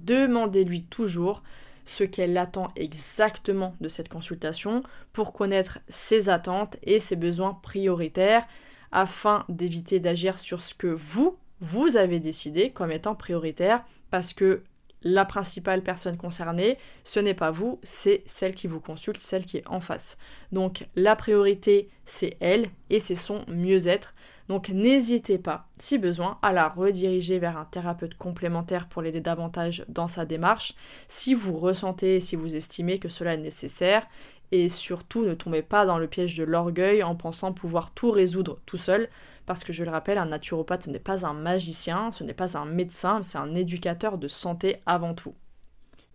[0.00, 1.42] Demandez-lui toujours
[1.84, 8.46] ce qu'elle attend exactement de cette consultation pour connaître ses attentes et ses besoins prioritaires
[8.92, 14.62] afin d'éviter d'agir sur ce que vous, vous avez décidé comme étant prioritaire parce que
[15.02, 19.58] la principale personne concernée, ce n'est pas vous, c'est celle qui vous consulte, celle qui
[19.58, 20.18] est en face.
[20.52, 24.14] Donc la priorité, c'est elle et c'est son mieux-être.
[24.48, 29.84] Donc n'hésitez pas, si besoin, à la rediriger vers un thérapeute complémentaire pour l'aider davantage
[29.88, 30.74] dans sa démarche,
[31.06, 34.06] si vous ressentez, si vous estimez que cela est nécessaire.
[34.50, 38.58] Et surtout, ne tombez pas dans le piège de l'orgueil en pensant pouvoir tout résoudre
[38.64, 39.10] tout seul
[39.48, 42.66] parce que je le rappelle, un naturopathe, n'est pas un magicien, ce n'est pas un
[42.66, 45.34] médecin, c'est un éducateur de santé avant tout.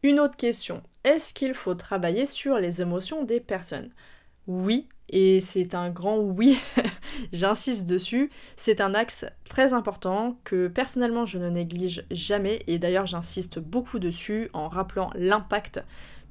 [0.04, 3.90] Une autre question, est-ce qu'il faut travailler sur les émotions des personnes?
[4.46, 6.60] Oui, et c'est un grand oui,
[7.34, 13.08] j'insiste dessus, c'est un axe très important que personnellement je ne néglige jamais, et d'ailleurs
[13.08, 15.84] j'insiste beaucoup dessus en rappelant l'impact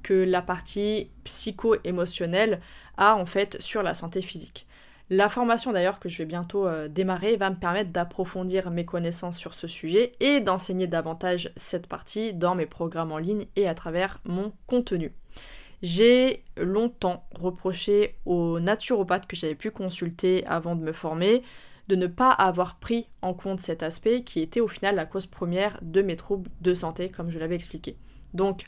[0.05, 2.61] que la partie psycho-émotionnelle
[2.97, 4.69] a en fait sur la santé physique.
[5.15, 9.37] La formation d'ailleurs que je vais bientôt euh, démarrer va me permettre d'approfondir mes connaissances
[9.37, 13.75] sur ce sujet et d'enseigner davantage cette partie dans mes programmes en ligne et à
[13.75, 15.13] travers mon contenu.
[15.83, 21.43] J'ai longtemps reproché aux naturopathes que j'avais pu consulter avant de me former
[21.89, 25.27] de ne pas avoir pris en compte cet aspect qui était au final la cause
[25.27, 27.99] première de mes troubles de santé comme je l'avais expliqué.
[28.33, 28.65] Donc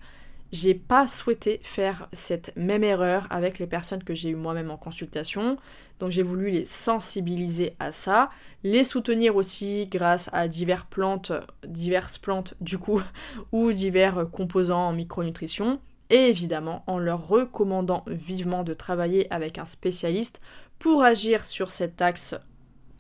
[0.55, 4.77] j'ai pas souhaité faire cette même erreur avec les personnes que j'ai eues moi-même en
[4.77, 5.57] consultation.
[5.99, 8.31] Donc j'ai voulu les sensibiliser à ça,
[8.63, 11.33] les soutenir aussi grâce à diverses plantes,
[11.67, 13.03] diverses plantes du coup,
[13.53, 15.81] ou divers composants en micronutrition.
[16.09, 20.41] Et évidemment en leur recommandant vivement de travailler avec un spécialiste
[20.79, 22.37] pour agir sur cet axe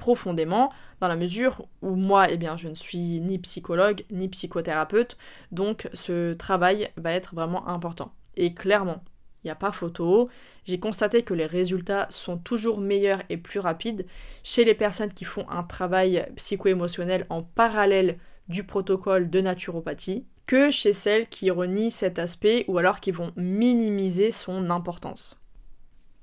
[0.04, 5.16] profondément, dans la mesure où moi, eh bien, je ne suis ni psychologue ni psychothérapeute,
[5.50, 8.12] donc ce travail va être vraiment important.
[8.36, 9.02] Et clairement,
[9.42, 10.28] il n'y a pas photo,
[10.66, 14.04] j'ai constaté que les résultats sont toujours meilleurs et plus rapides
[14.42, 20.70] chez les personnes qui font un travail psycho-émotionnel en parallèle du protocole de naturopathie que
[20.70, 25.40] chez celles qui renient cet aspect ou alors qui vont minimiser son importance.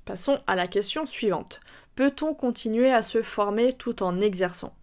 [0.06, 1.62] Passons à la question suivante.
[1.96, 4.74] Peut-on continuer à se former tout en exerçant?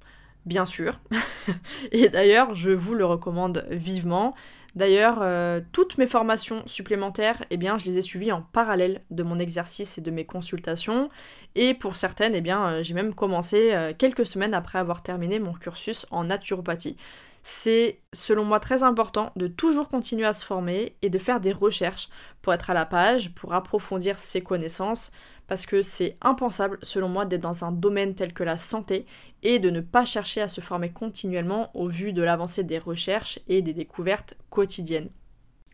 [0.46, 1.00] Bien sûr.
[1.92, 4.34] et d'ailleurs, je vous le recommande vivement.
[4.74, 9.22] D'ailleurs, euh, toutes mes formations supplémentaires, eh bien, je les ai suivies en parallèle de
[9.22, 11.08] mon exercice et de mes consultations.
[11.54, 15.38] Et pour certaines, eh bien, euh, j'ai même commencé euh, quelques semaines après avoir terminé
[15.38, 16.96] mon cursus en naturopathie.
[17.42, 21.52] C'est selon moi très important de toujours continuer à se former et de faire des
[21.52, 22.08] recherches
[22.42, 25.10] pour être à la page, pour approfondir ses connaissances,
[25.46, 29.06] parce que c'est impensable selon moi d'être dans un domaine tel que la santé
[29.42, 33.40] et de ne pas chercher à se former continuellement au vu de l'avancée des recherches
[33.48, 35.10] et des découvertes quotidiennes.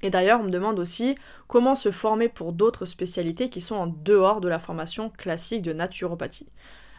[0.03, 1.17] Et d'ailleurs, on me demande aussi
[1.49, 5.73] comment se former pour d'autres spécialités qui sont en dehors de la formation classique de
[5.73, 6.49] naturopathie.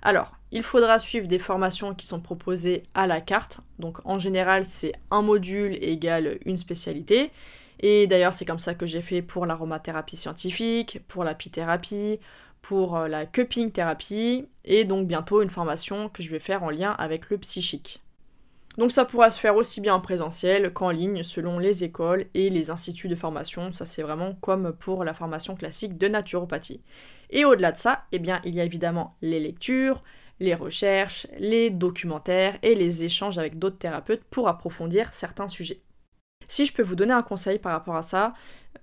[0.02, 3.60] Alors, il faudra suivre des formations qui sont proposées à la carte.
[3.80, 7.32] Donc en général, c'est un module égale une spécialité.
[7.80, 12.20] Et d'ailleurs, c'est comme ça que j'ai fait pour l'aromathérapie scientifique, pour l'apithérapie,
[12.62, 16.70] pour euh, la cupping thérapie et donc bientôt une formation que je vais faire en
[16.70, 18.02] lien avec le psychique.
[18.78, 22.50] Donc ça pourra se faire aussi bien en présentiel qu'en ligne selon les écoles et
[22.50, 23.72] les instituts de formation.
[23.72, 26.82] Ça c'est vraiment comme pour la formation classique de naturopathie.
[27.30, 30.04] Et au-delà de ça, eh bien, il y a évidemment les lectures,
[30.40, 35.82] les recherches, les documentaires et les échanges avec d'autres thérapeutes pour approfondir certains sujets.
[36.48, 38.34] Si je peux vous donner un conseil par rapport à ça,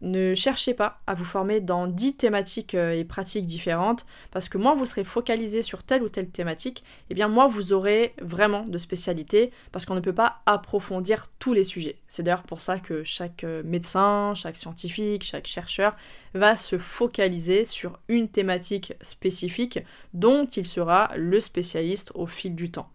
[0.02, 4.58] ne cherchez pas à vous former dans 10 thématiques euh, et pratiques différentes, parce que
[4.58, 8.14] moins vous serez focalisé sur telle ou telle thématique, et eh bien moins vous aurez
[8.20, 11.96] vraiment de spécialité, parce qu'on ne peut pas approfondir tous les sujets.
[12.08, 15.96] C'est d'ailleurs pour ça que chaque euh, médecin, chaque scientifique, chaque chercheur
[16.34, 19.78] va se focaliser sur une thématique spécifique
[20.14, 22.90] dont il sera le spécialiste au fil du temps.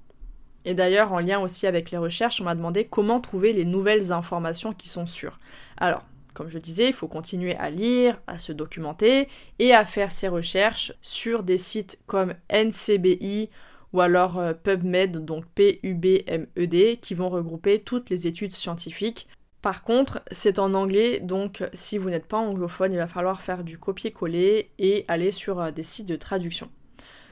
[0.66, 4.12] Et d'ailleurs, en lien aussi avec les recherches, on m'a demandé comment trouver les nouvelles
[4.12, 5.40] informations qui sont sûres.
[5.78, 6.04] Alors,
[6.34, 9.28] comme je disais, il faut continuer à lire, à se documenter
[9.58, 13.50] et à faire ses recherches sur des sites comme NCBI
[13.94, 19.28] ou alors euh, PubMed, donc P-U-B-M-E-D, qui vont regrouper toutes les études scientifiques.
[19.62, 23.64] Par contre, c'est en anglais, donc si vous n'êtes pas anglophone, il va falloir faire
[23.64, 26.70] du copier-coller et aller sur euh, des sites de traduction.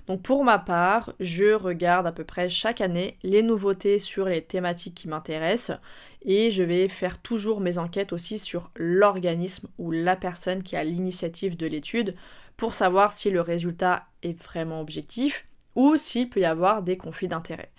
[0.08, 4.44] Donc pour ma part, je regarde à peu près chaque année les nouveautés sur les
[4.44, 5.80] thématiques qui m'intéressent
[6.22, 10.84] et je vais faire toujours mes enquêtes aussi sur l'organisme ou la personne qui a
[10.84, 12.16] l'initiative de l'étude
[12.58, 17.28] pour savoir si le résultat est vraiment objectif ou s'il peut y avoir des conflits
[17.28, 17.72] d'intérêts.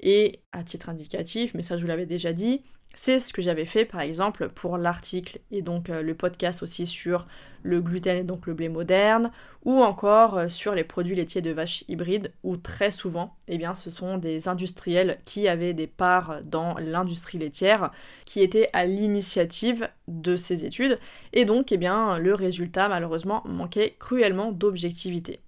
[0.00, 2.62] Et à titre indicatif, mais ça je vous l'avais déjà dit,
[2.94, 6.86] c'est ce que j'avais fait par exemple pour l'article et donc euh, le podcast aussi
[6.86, 7.26] sur
[7.62, 9.30] le gluten et donc le blé moderne
[9.64, 13.74] ou encore euh, sur les produits laitiers de vache hybrides où très souvent eh bien,
[13.74, 17.90] ce sont des industriels qui avaient des parts dans l'industrie laitière
[18.24, 20.98] qui étaient à l'initiative de ces études
[21.32, 25.40] et donc eh bien, le résultat malheureusement manquait cruellement d'objectivité.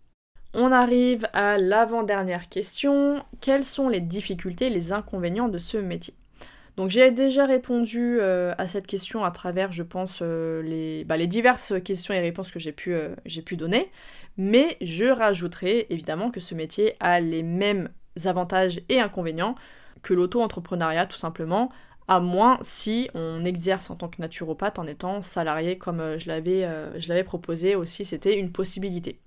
[0.57, 3.25] On arrive à l'avant-dernière question.
[3.41, 6.15] Quelles sont les difficultés, les inconvénients de ce métier?
[6.77, 11.29] Donc j'ai déjà répondu euh, à cette question à travers, je pense, euh, bah, les,
[11.29, 13.15] diverses questions et réponses que j'ai pu, euh,
[13.47, 13.91] pu donner,
[14.37, 17.91] mais je rajouterai évidemment que ce métier a les mêmes
[18.25, 19.55] avantages et inconvénients
[20.03, 21.71] que l'auto-entrepreneuriat tout simplement,
[22.09, 27.25] à moins si on exerce en tant que naturopathe en étant salarié comme je l'avais
[27.25, 29.21] proposé aussi, c'était une possibilité.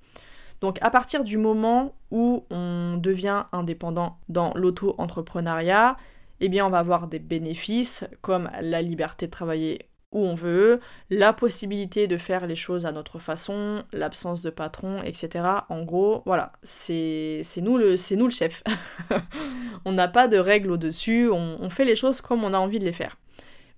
[0.62, 5.98] Donc à partir du moment où on devient indépendant dans l'auto-entrepreneuriat,
[6.40, 10.80] eh bien on va avoir des bénéfices comme la liberté de travailler où on veut,
[11.10, 15.46] la possibilité de faire les choses à notre façon, l'absence de patron, etc.
[15.68, 17.98] En gros, voilà, c'est nous, le,
[18.30, 18.64] chef.
[19.86, 22.80] on n'a pas de règles au-dessus, on, on fait les choses comme on a envie
[22.80, 23.18] de les faire.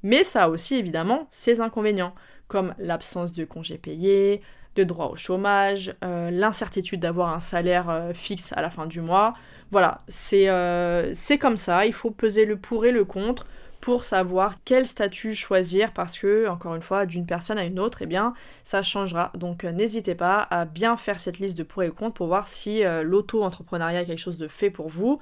[0.04, 2.14] Mais ça a aussi évidemment ses inconvénients,
[2.48, 4.42] comme l'absence de congés payés,
[4.76, 9.02] de droit au chômage, euh, l'incertitude d'avoir un salaire euh, fixe à la fin du
[9.02, 9.34] mois.
[9.72, 10.02] Voilà,
[10.34, 13.46] euh, c'est comme ça, il faut peser le pour et le contre
[13.82, 18.00] pour savoir quel statut choisir parce que, encore une fois, d'une personne à une autre,
[18.02, 19.32] eh bien, ça changera.
[19.36, 22.82] Donc n'hésitez pas à bien faire cette liste de pour et contre pour voir si
[23.04, 25.20] l'auto-entrepreneuriat est quelque chose de fait pour vous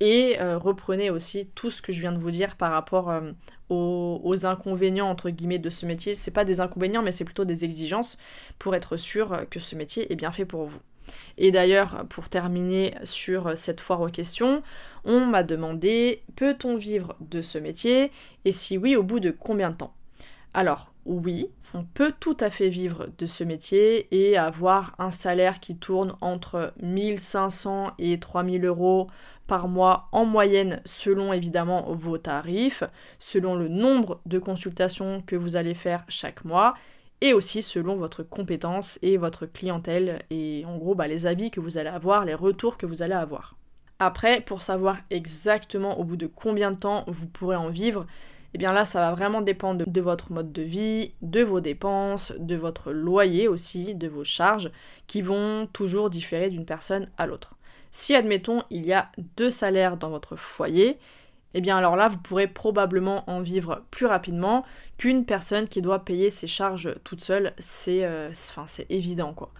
[0.00, 3.12] et reprenez aussi tout ce que je viens de vous dire par rapport
[3.68, 6.14] aux, inconvénients entre guillemets de ce métier.
[6.16, 8.18] C'est pas des inconvénients, mais c'est plutôt des exigences
[8.58, 10.80] pour être sûr que ce métier est bien fait pour vous.
[11.38, 14.62] Et d'ailleurs, pour terminer sur cette foire aux questions,
[15.04, 18.10] on m'a demandé peut-on vivre de ce métier
[18.44, 19.94] et si oui, au bout de combien de temps?
[20.52, 25.60] Alors, oui, on peut tout à fait vivre de ce métier et avoir un salaire
[25.60, 29.06] qui tourne entre 1500 et 3000 euros
[29.46, 32.84] par mois en moyenne selon évidemment vos tarifs,
[33.18, 36.74] selon le nombre de consultations que vous allez faire chaque mois
[37.20, 41.60] et aussi selon votre compétence et votre clientèle et en gros bah, les avis que
[41.60, 43.56] vous allez avoir, les retours que vous allez avoir.
[43.98, 48.06] Après, pour savoir exactement au bout de combien de temps vous pourrez en vivre,
[48.54, 52.32] eh bien là ça va vraiment dépendre de votre mode de vie, de vos dépenses,
[52.38, 54.70] de votre loyer aussi, de vos charges,
[55.06, 57.56] qui vont toujours différer d'une personne à l'autre.
[57.92, 60.98] Si, admettons, il y a deux salaires dans votre foyer,
[61.54, 64.64] eh bien alors là, vous pourrez probablement en vivre plus rapidement
[64.98, 67.54] qu'une personne qui doit payer ses charges toute seule.
[67.58, 68.32] C'est euh,
[68.88, 69.52] évident, quoi.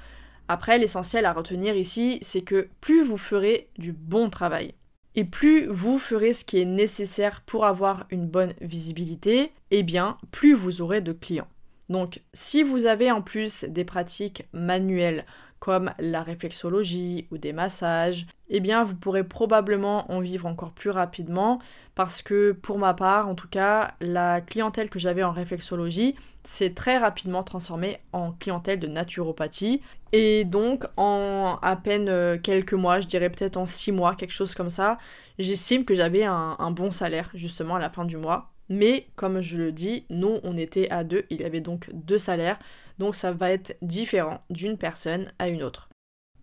[0.48, 4.74] Après, l'essentiel à retenir ici, c'est que plus vous ferez du bon travail,
[5.14, 10.18] et plus vous ferez ce qui est nécessaire pour avoir une bonne visibilité, eh bien,
[10.30, 11.48] plus vous aurez de clients.
[11.88, 15.24] Donc, si vous avez en plus des pratiques manuelles
[15.60, 20.90] comme la réflexologie ou des massages, eh bien vous pourrez probablement en vivre encore plus
[20.90, 21.60] rapidement
[21.94, 26.72] parce que pour ma part, en tout cas, la clientèle que j'avais en réflexologie s'est
[26.72, 29.82] très rapidement transformée en clientèle de naturopathie
[30.12, 34.32] et donc en à peine euh, quelques mois, je dirais peut-être en six mois, quelque
[34.32, 34.96] chose comme ça,
[35.38, 38.50] j'estime que j'avais un, un bon salaire justement à la fin du mois.
[38.70, 42.18] Mais comme je le dis, nous on était à deux, il y avait donc deux
[42.18, 42.58] salaires.
[43.00, 45.88] Donc ça va être différent d'une personne à une autre.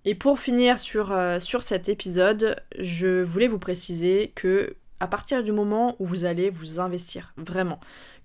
[0.05, 5.43] Et pour finir sur, euh, sur cet épisode, je voulais vous préciser que à partir
[5.43, 7.79] du moment où vous allez vous investir vraiment,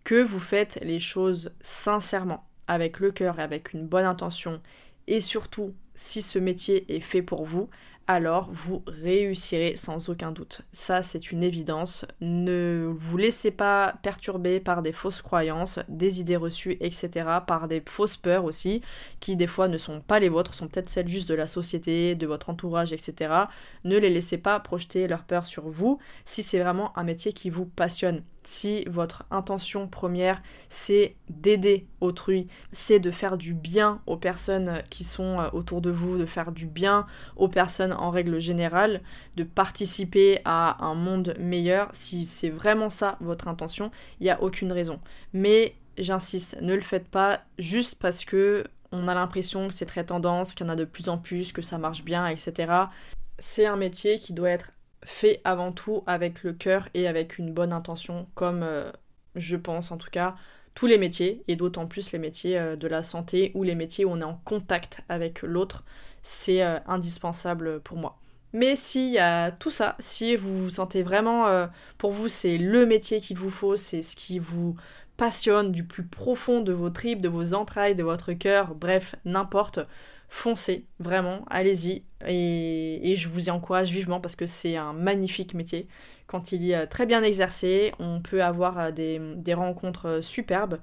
[0.04, 4.62] que vous faites les choses sincèrement, avec le cœur et avec une bonne intention,
[5.08, 7.68] et surtout si ce métier est fait pour vous,
[8.12, 10.62] alors vous réussirez sans aucun doute.
[10.72, 12.04] Ça, c'est une évidence.
[12.20, 17.82] Ne vous laissez pas perturber par des fausses croyances, des idées reçues, etc., par des
[17.86, 18.82] fausses peurs aussi,
[19.20, 22.14] qui des fois ne sont pas les vôtres, sont peut-être celles juste de la société,
[22.14, 23.34] de votre entourage, etc.
[23.84, 27.50] Ne les laissez pas projeter leurs peurs sur vous si c'est vraiment un métier qui
[27.50, 34.16] vous passionne si votre intention première c'est d'aider autrui, c'est de faire du bien aux
[34.16, 38.40] personnes qui sont euh, autour de vous, de faire du bien aux personnes en règle
[38.40, 39.02] générale,
[39.36, 43.90] de participer à un monde meilleur, si c'est vraiment ça votre intention,
[44.20, 45.00] il n'y a aucune raison.
[45.32, 50.04] Mais j'insiste, ne le faites pas juste parce que on a l'impression que c'est très
[50.04, 52.72] tendance, qu'il y en a de plus en plus, que ça marche bien, etc.
[53.38, 54.72] C'est un métier qui doit être
[55.04, 58.90] fait avant tout avec le cœur et avec une bonne intention, comme euh,
[59.34, 60.36] je pense en tout cas
[60.74, 64.04] tous les métiers, et d'autant plus les métiers euh, de la santé ou les métiers
[64.06, 65.84] où on est en contact avec l'autre,
[66.22, 68.18] c'est euh, indispensable pour moi.
[68.54, 72.84] Mais s'il y a tout ça, si vous vous sentez vraiment, pour vous c'est le
[72.84, 74.76] métier qu'il vous faut, c'est ce qui vous
[75.16, 79.80] passionne du plus profond de vos tripes, de vos entrailles, de votre cœur, bref, n'importe,
[80.32, 82.02] foncez, vraiment, allez-y.
[82.26, 85.86] Et, je vous y encourage vivement parce que c'est un magnifique métier.
[86.26, 90.78] Quand il est très bien exercé, on peut avoir euh, des, des rencontres euh, superbes,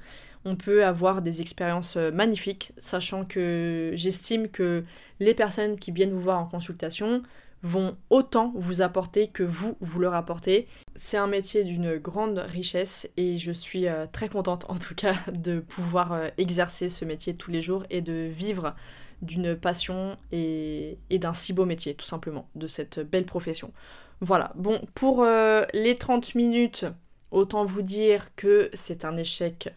[0.46, 4.86] on peut avoir des expériences euh, magnifiques, sachant que j'estime que
[5.20, 7.24] les personnes qui viennent vous voir en consultation
[7.64, 10.68] vont autant vous apporter que vous, vous leur apportez.
[10.96, 15.60] C'est un métier d'une grande richesse et je suis très contente en tout cas de
[15.60, 18.76] pouvoir exercer ce métier tous les jours et de vivre
[19.22, 23.74] d'une passion et, d'un si beau métier, tout simplement, de cette belle profession.
[24.22, 26.86] Voilà, bon, pour euh, les 30 minutes,
[27.32, 29.74] autant vous dire que c'est un échec,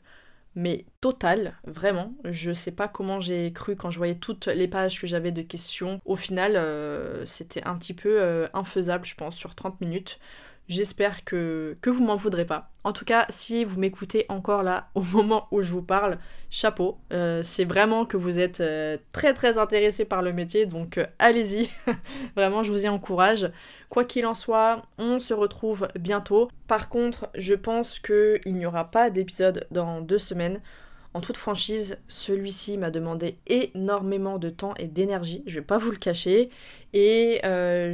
[0.54, 2.14] mais total, vraiment.
[2.24, 5.42] Je sais pas comment j'ai cru quand je voyais toutes les pages que j'avais de
[5.42, 6.00] questions.
[6.04, 10.18] Au final, euh, c'était un petit peu euh, infaisable, je pense, sur 30 minutes.
[10.72, 12.70] J'espère que, que vous m'en voudrez pas.
[12.82, 16.18] En tout cas, si vous m'écoutez encore là au moment où je vous parle,
[16.50, 16.96] chapeau.
[17.12, 21.04] Euh, c'est vraiment que vous êtes euh, très très intéressé par le métier, donc euh,
[21.18, 21.68] allez-y.
[22.36, 23.50] vraiment, je vous y encourage.
[23.90, 26.50] Quoi qu'il en soit, on se retrouve bientôt.
[26.68, 30.62] Par contre, je pense qu'il n'y aura pas d'épisode dans deux semaines.
[31.14, 35.90] En toute franchise, celui-ci m'a demandé énormément de temps et d'énergie, je vais pas vous
[35.90, 36.48] le cacher,
[36.94, 37.92] et euh,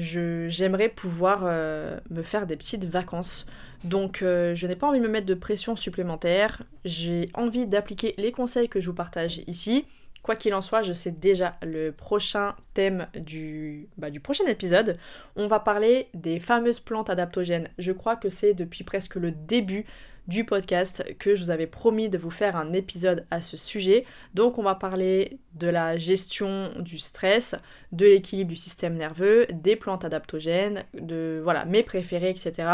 [0.49, 3.45] j'aimerais pouvoir euh, me faire des petites vacances.
[3.83, 8.14] Donc euh, je n'ai pas envie de me mettre de pression supplémentaire, j'ai envie d'appliquer
[8.19, 9.85] les conseils que je vous partage ici.
[10.23, 14.97] Quoi qu'il en soit, je sais déjà le prochain thème du, bah, du prochain épisode.
[15.37, 17.69] On va parler des fameuses plantes adaptogènes.
[17.79, 19.87] Je crois que c'est depuis presque le début
[20.29, 24.05] du podcast que je vous avais promis de vous faire un épisode à ce sujet.
[24.35, 27.55] Donc on va parler de la gestion du stress,
[27.93, 32.68] de l'équilibre du système nerveux, des plantes adaptogènes, de voilà mes préférés, etc.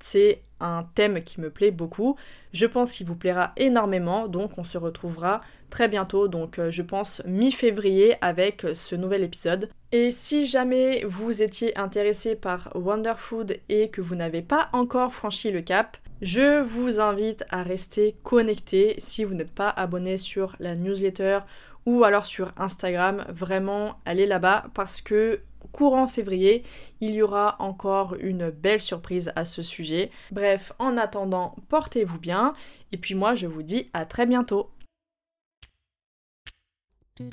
[0.00, 2.16] C'est un thème qui me plaît beaucoup.
[2.52, 6.82] Je pense qu'il vous plaira énormément, donc on se retrouvera très bientôt, donc euh, je
[6.82, 9.70] pense mi-février avec ce nouvel épisode.
[9.92, 15.50] Et si jamais vous étiez intéressé par Wonderfood et que vous n'avez pas encore franchi
[15.50, 20.74] le cap, je vous invite à rester connecté si vous n'êtes pas abonné sur la
[20.74, 21.40] newsletter
[21.86, 23.24] ou alors sur Instagram.
[23.30, 25.40] Vraiment, allez là-bas parce que
[25.72, 26.62] courant février,
[27.00, 30.10] il y aura encore une belle surprise à ce sujet.
[30.30, 32.52] Bref, en attendant, portez-vous bien
[32.92, 34.68] et puis moi je vous dis à très bientôt.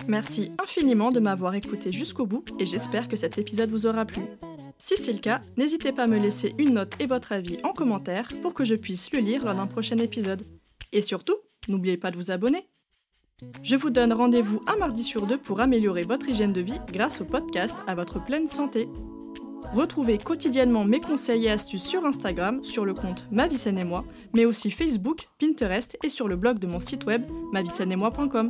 [0.08, 4.22] Merci infiniment de m'avoir écouté jusqu'au bout et j'espère que cet épisode vous aura plu.
[4.78, 7.74] Si c'est le cas, n'hésitez pas à me laisser une note et votre avis en
[7.74, 10.44] commentaire pour que je puisse le lire lors d'un prochain épisode.
[10.92, 11.36] Et surtout,
[11.68, 12.68] n'oubliez pas de vous abonner.
[13.64, 17.22] Je vous donne rendez-vous un mardi sur deux pour améliorer votre hygiène de vie grâce
[17.22, 18.88] au podcast à votre pleine santé.
[19.74, 24.46] Retrouvez quotidiennement mes conseils et astuces sur Instagram, sur le compte Ma et moi, mais
[24.46, 28.50] aussi Facebook, Pinterest et sur le blog de mon site web moi.com.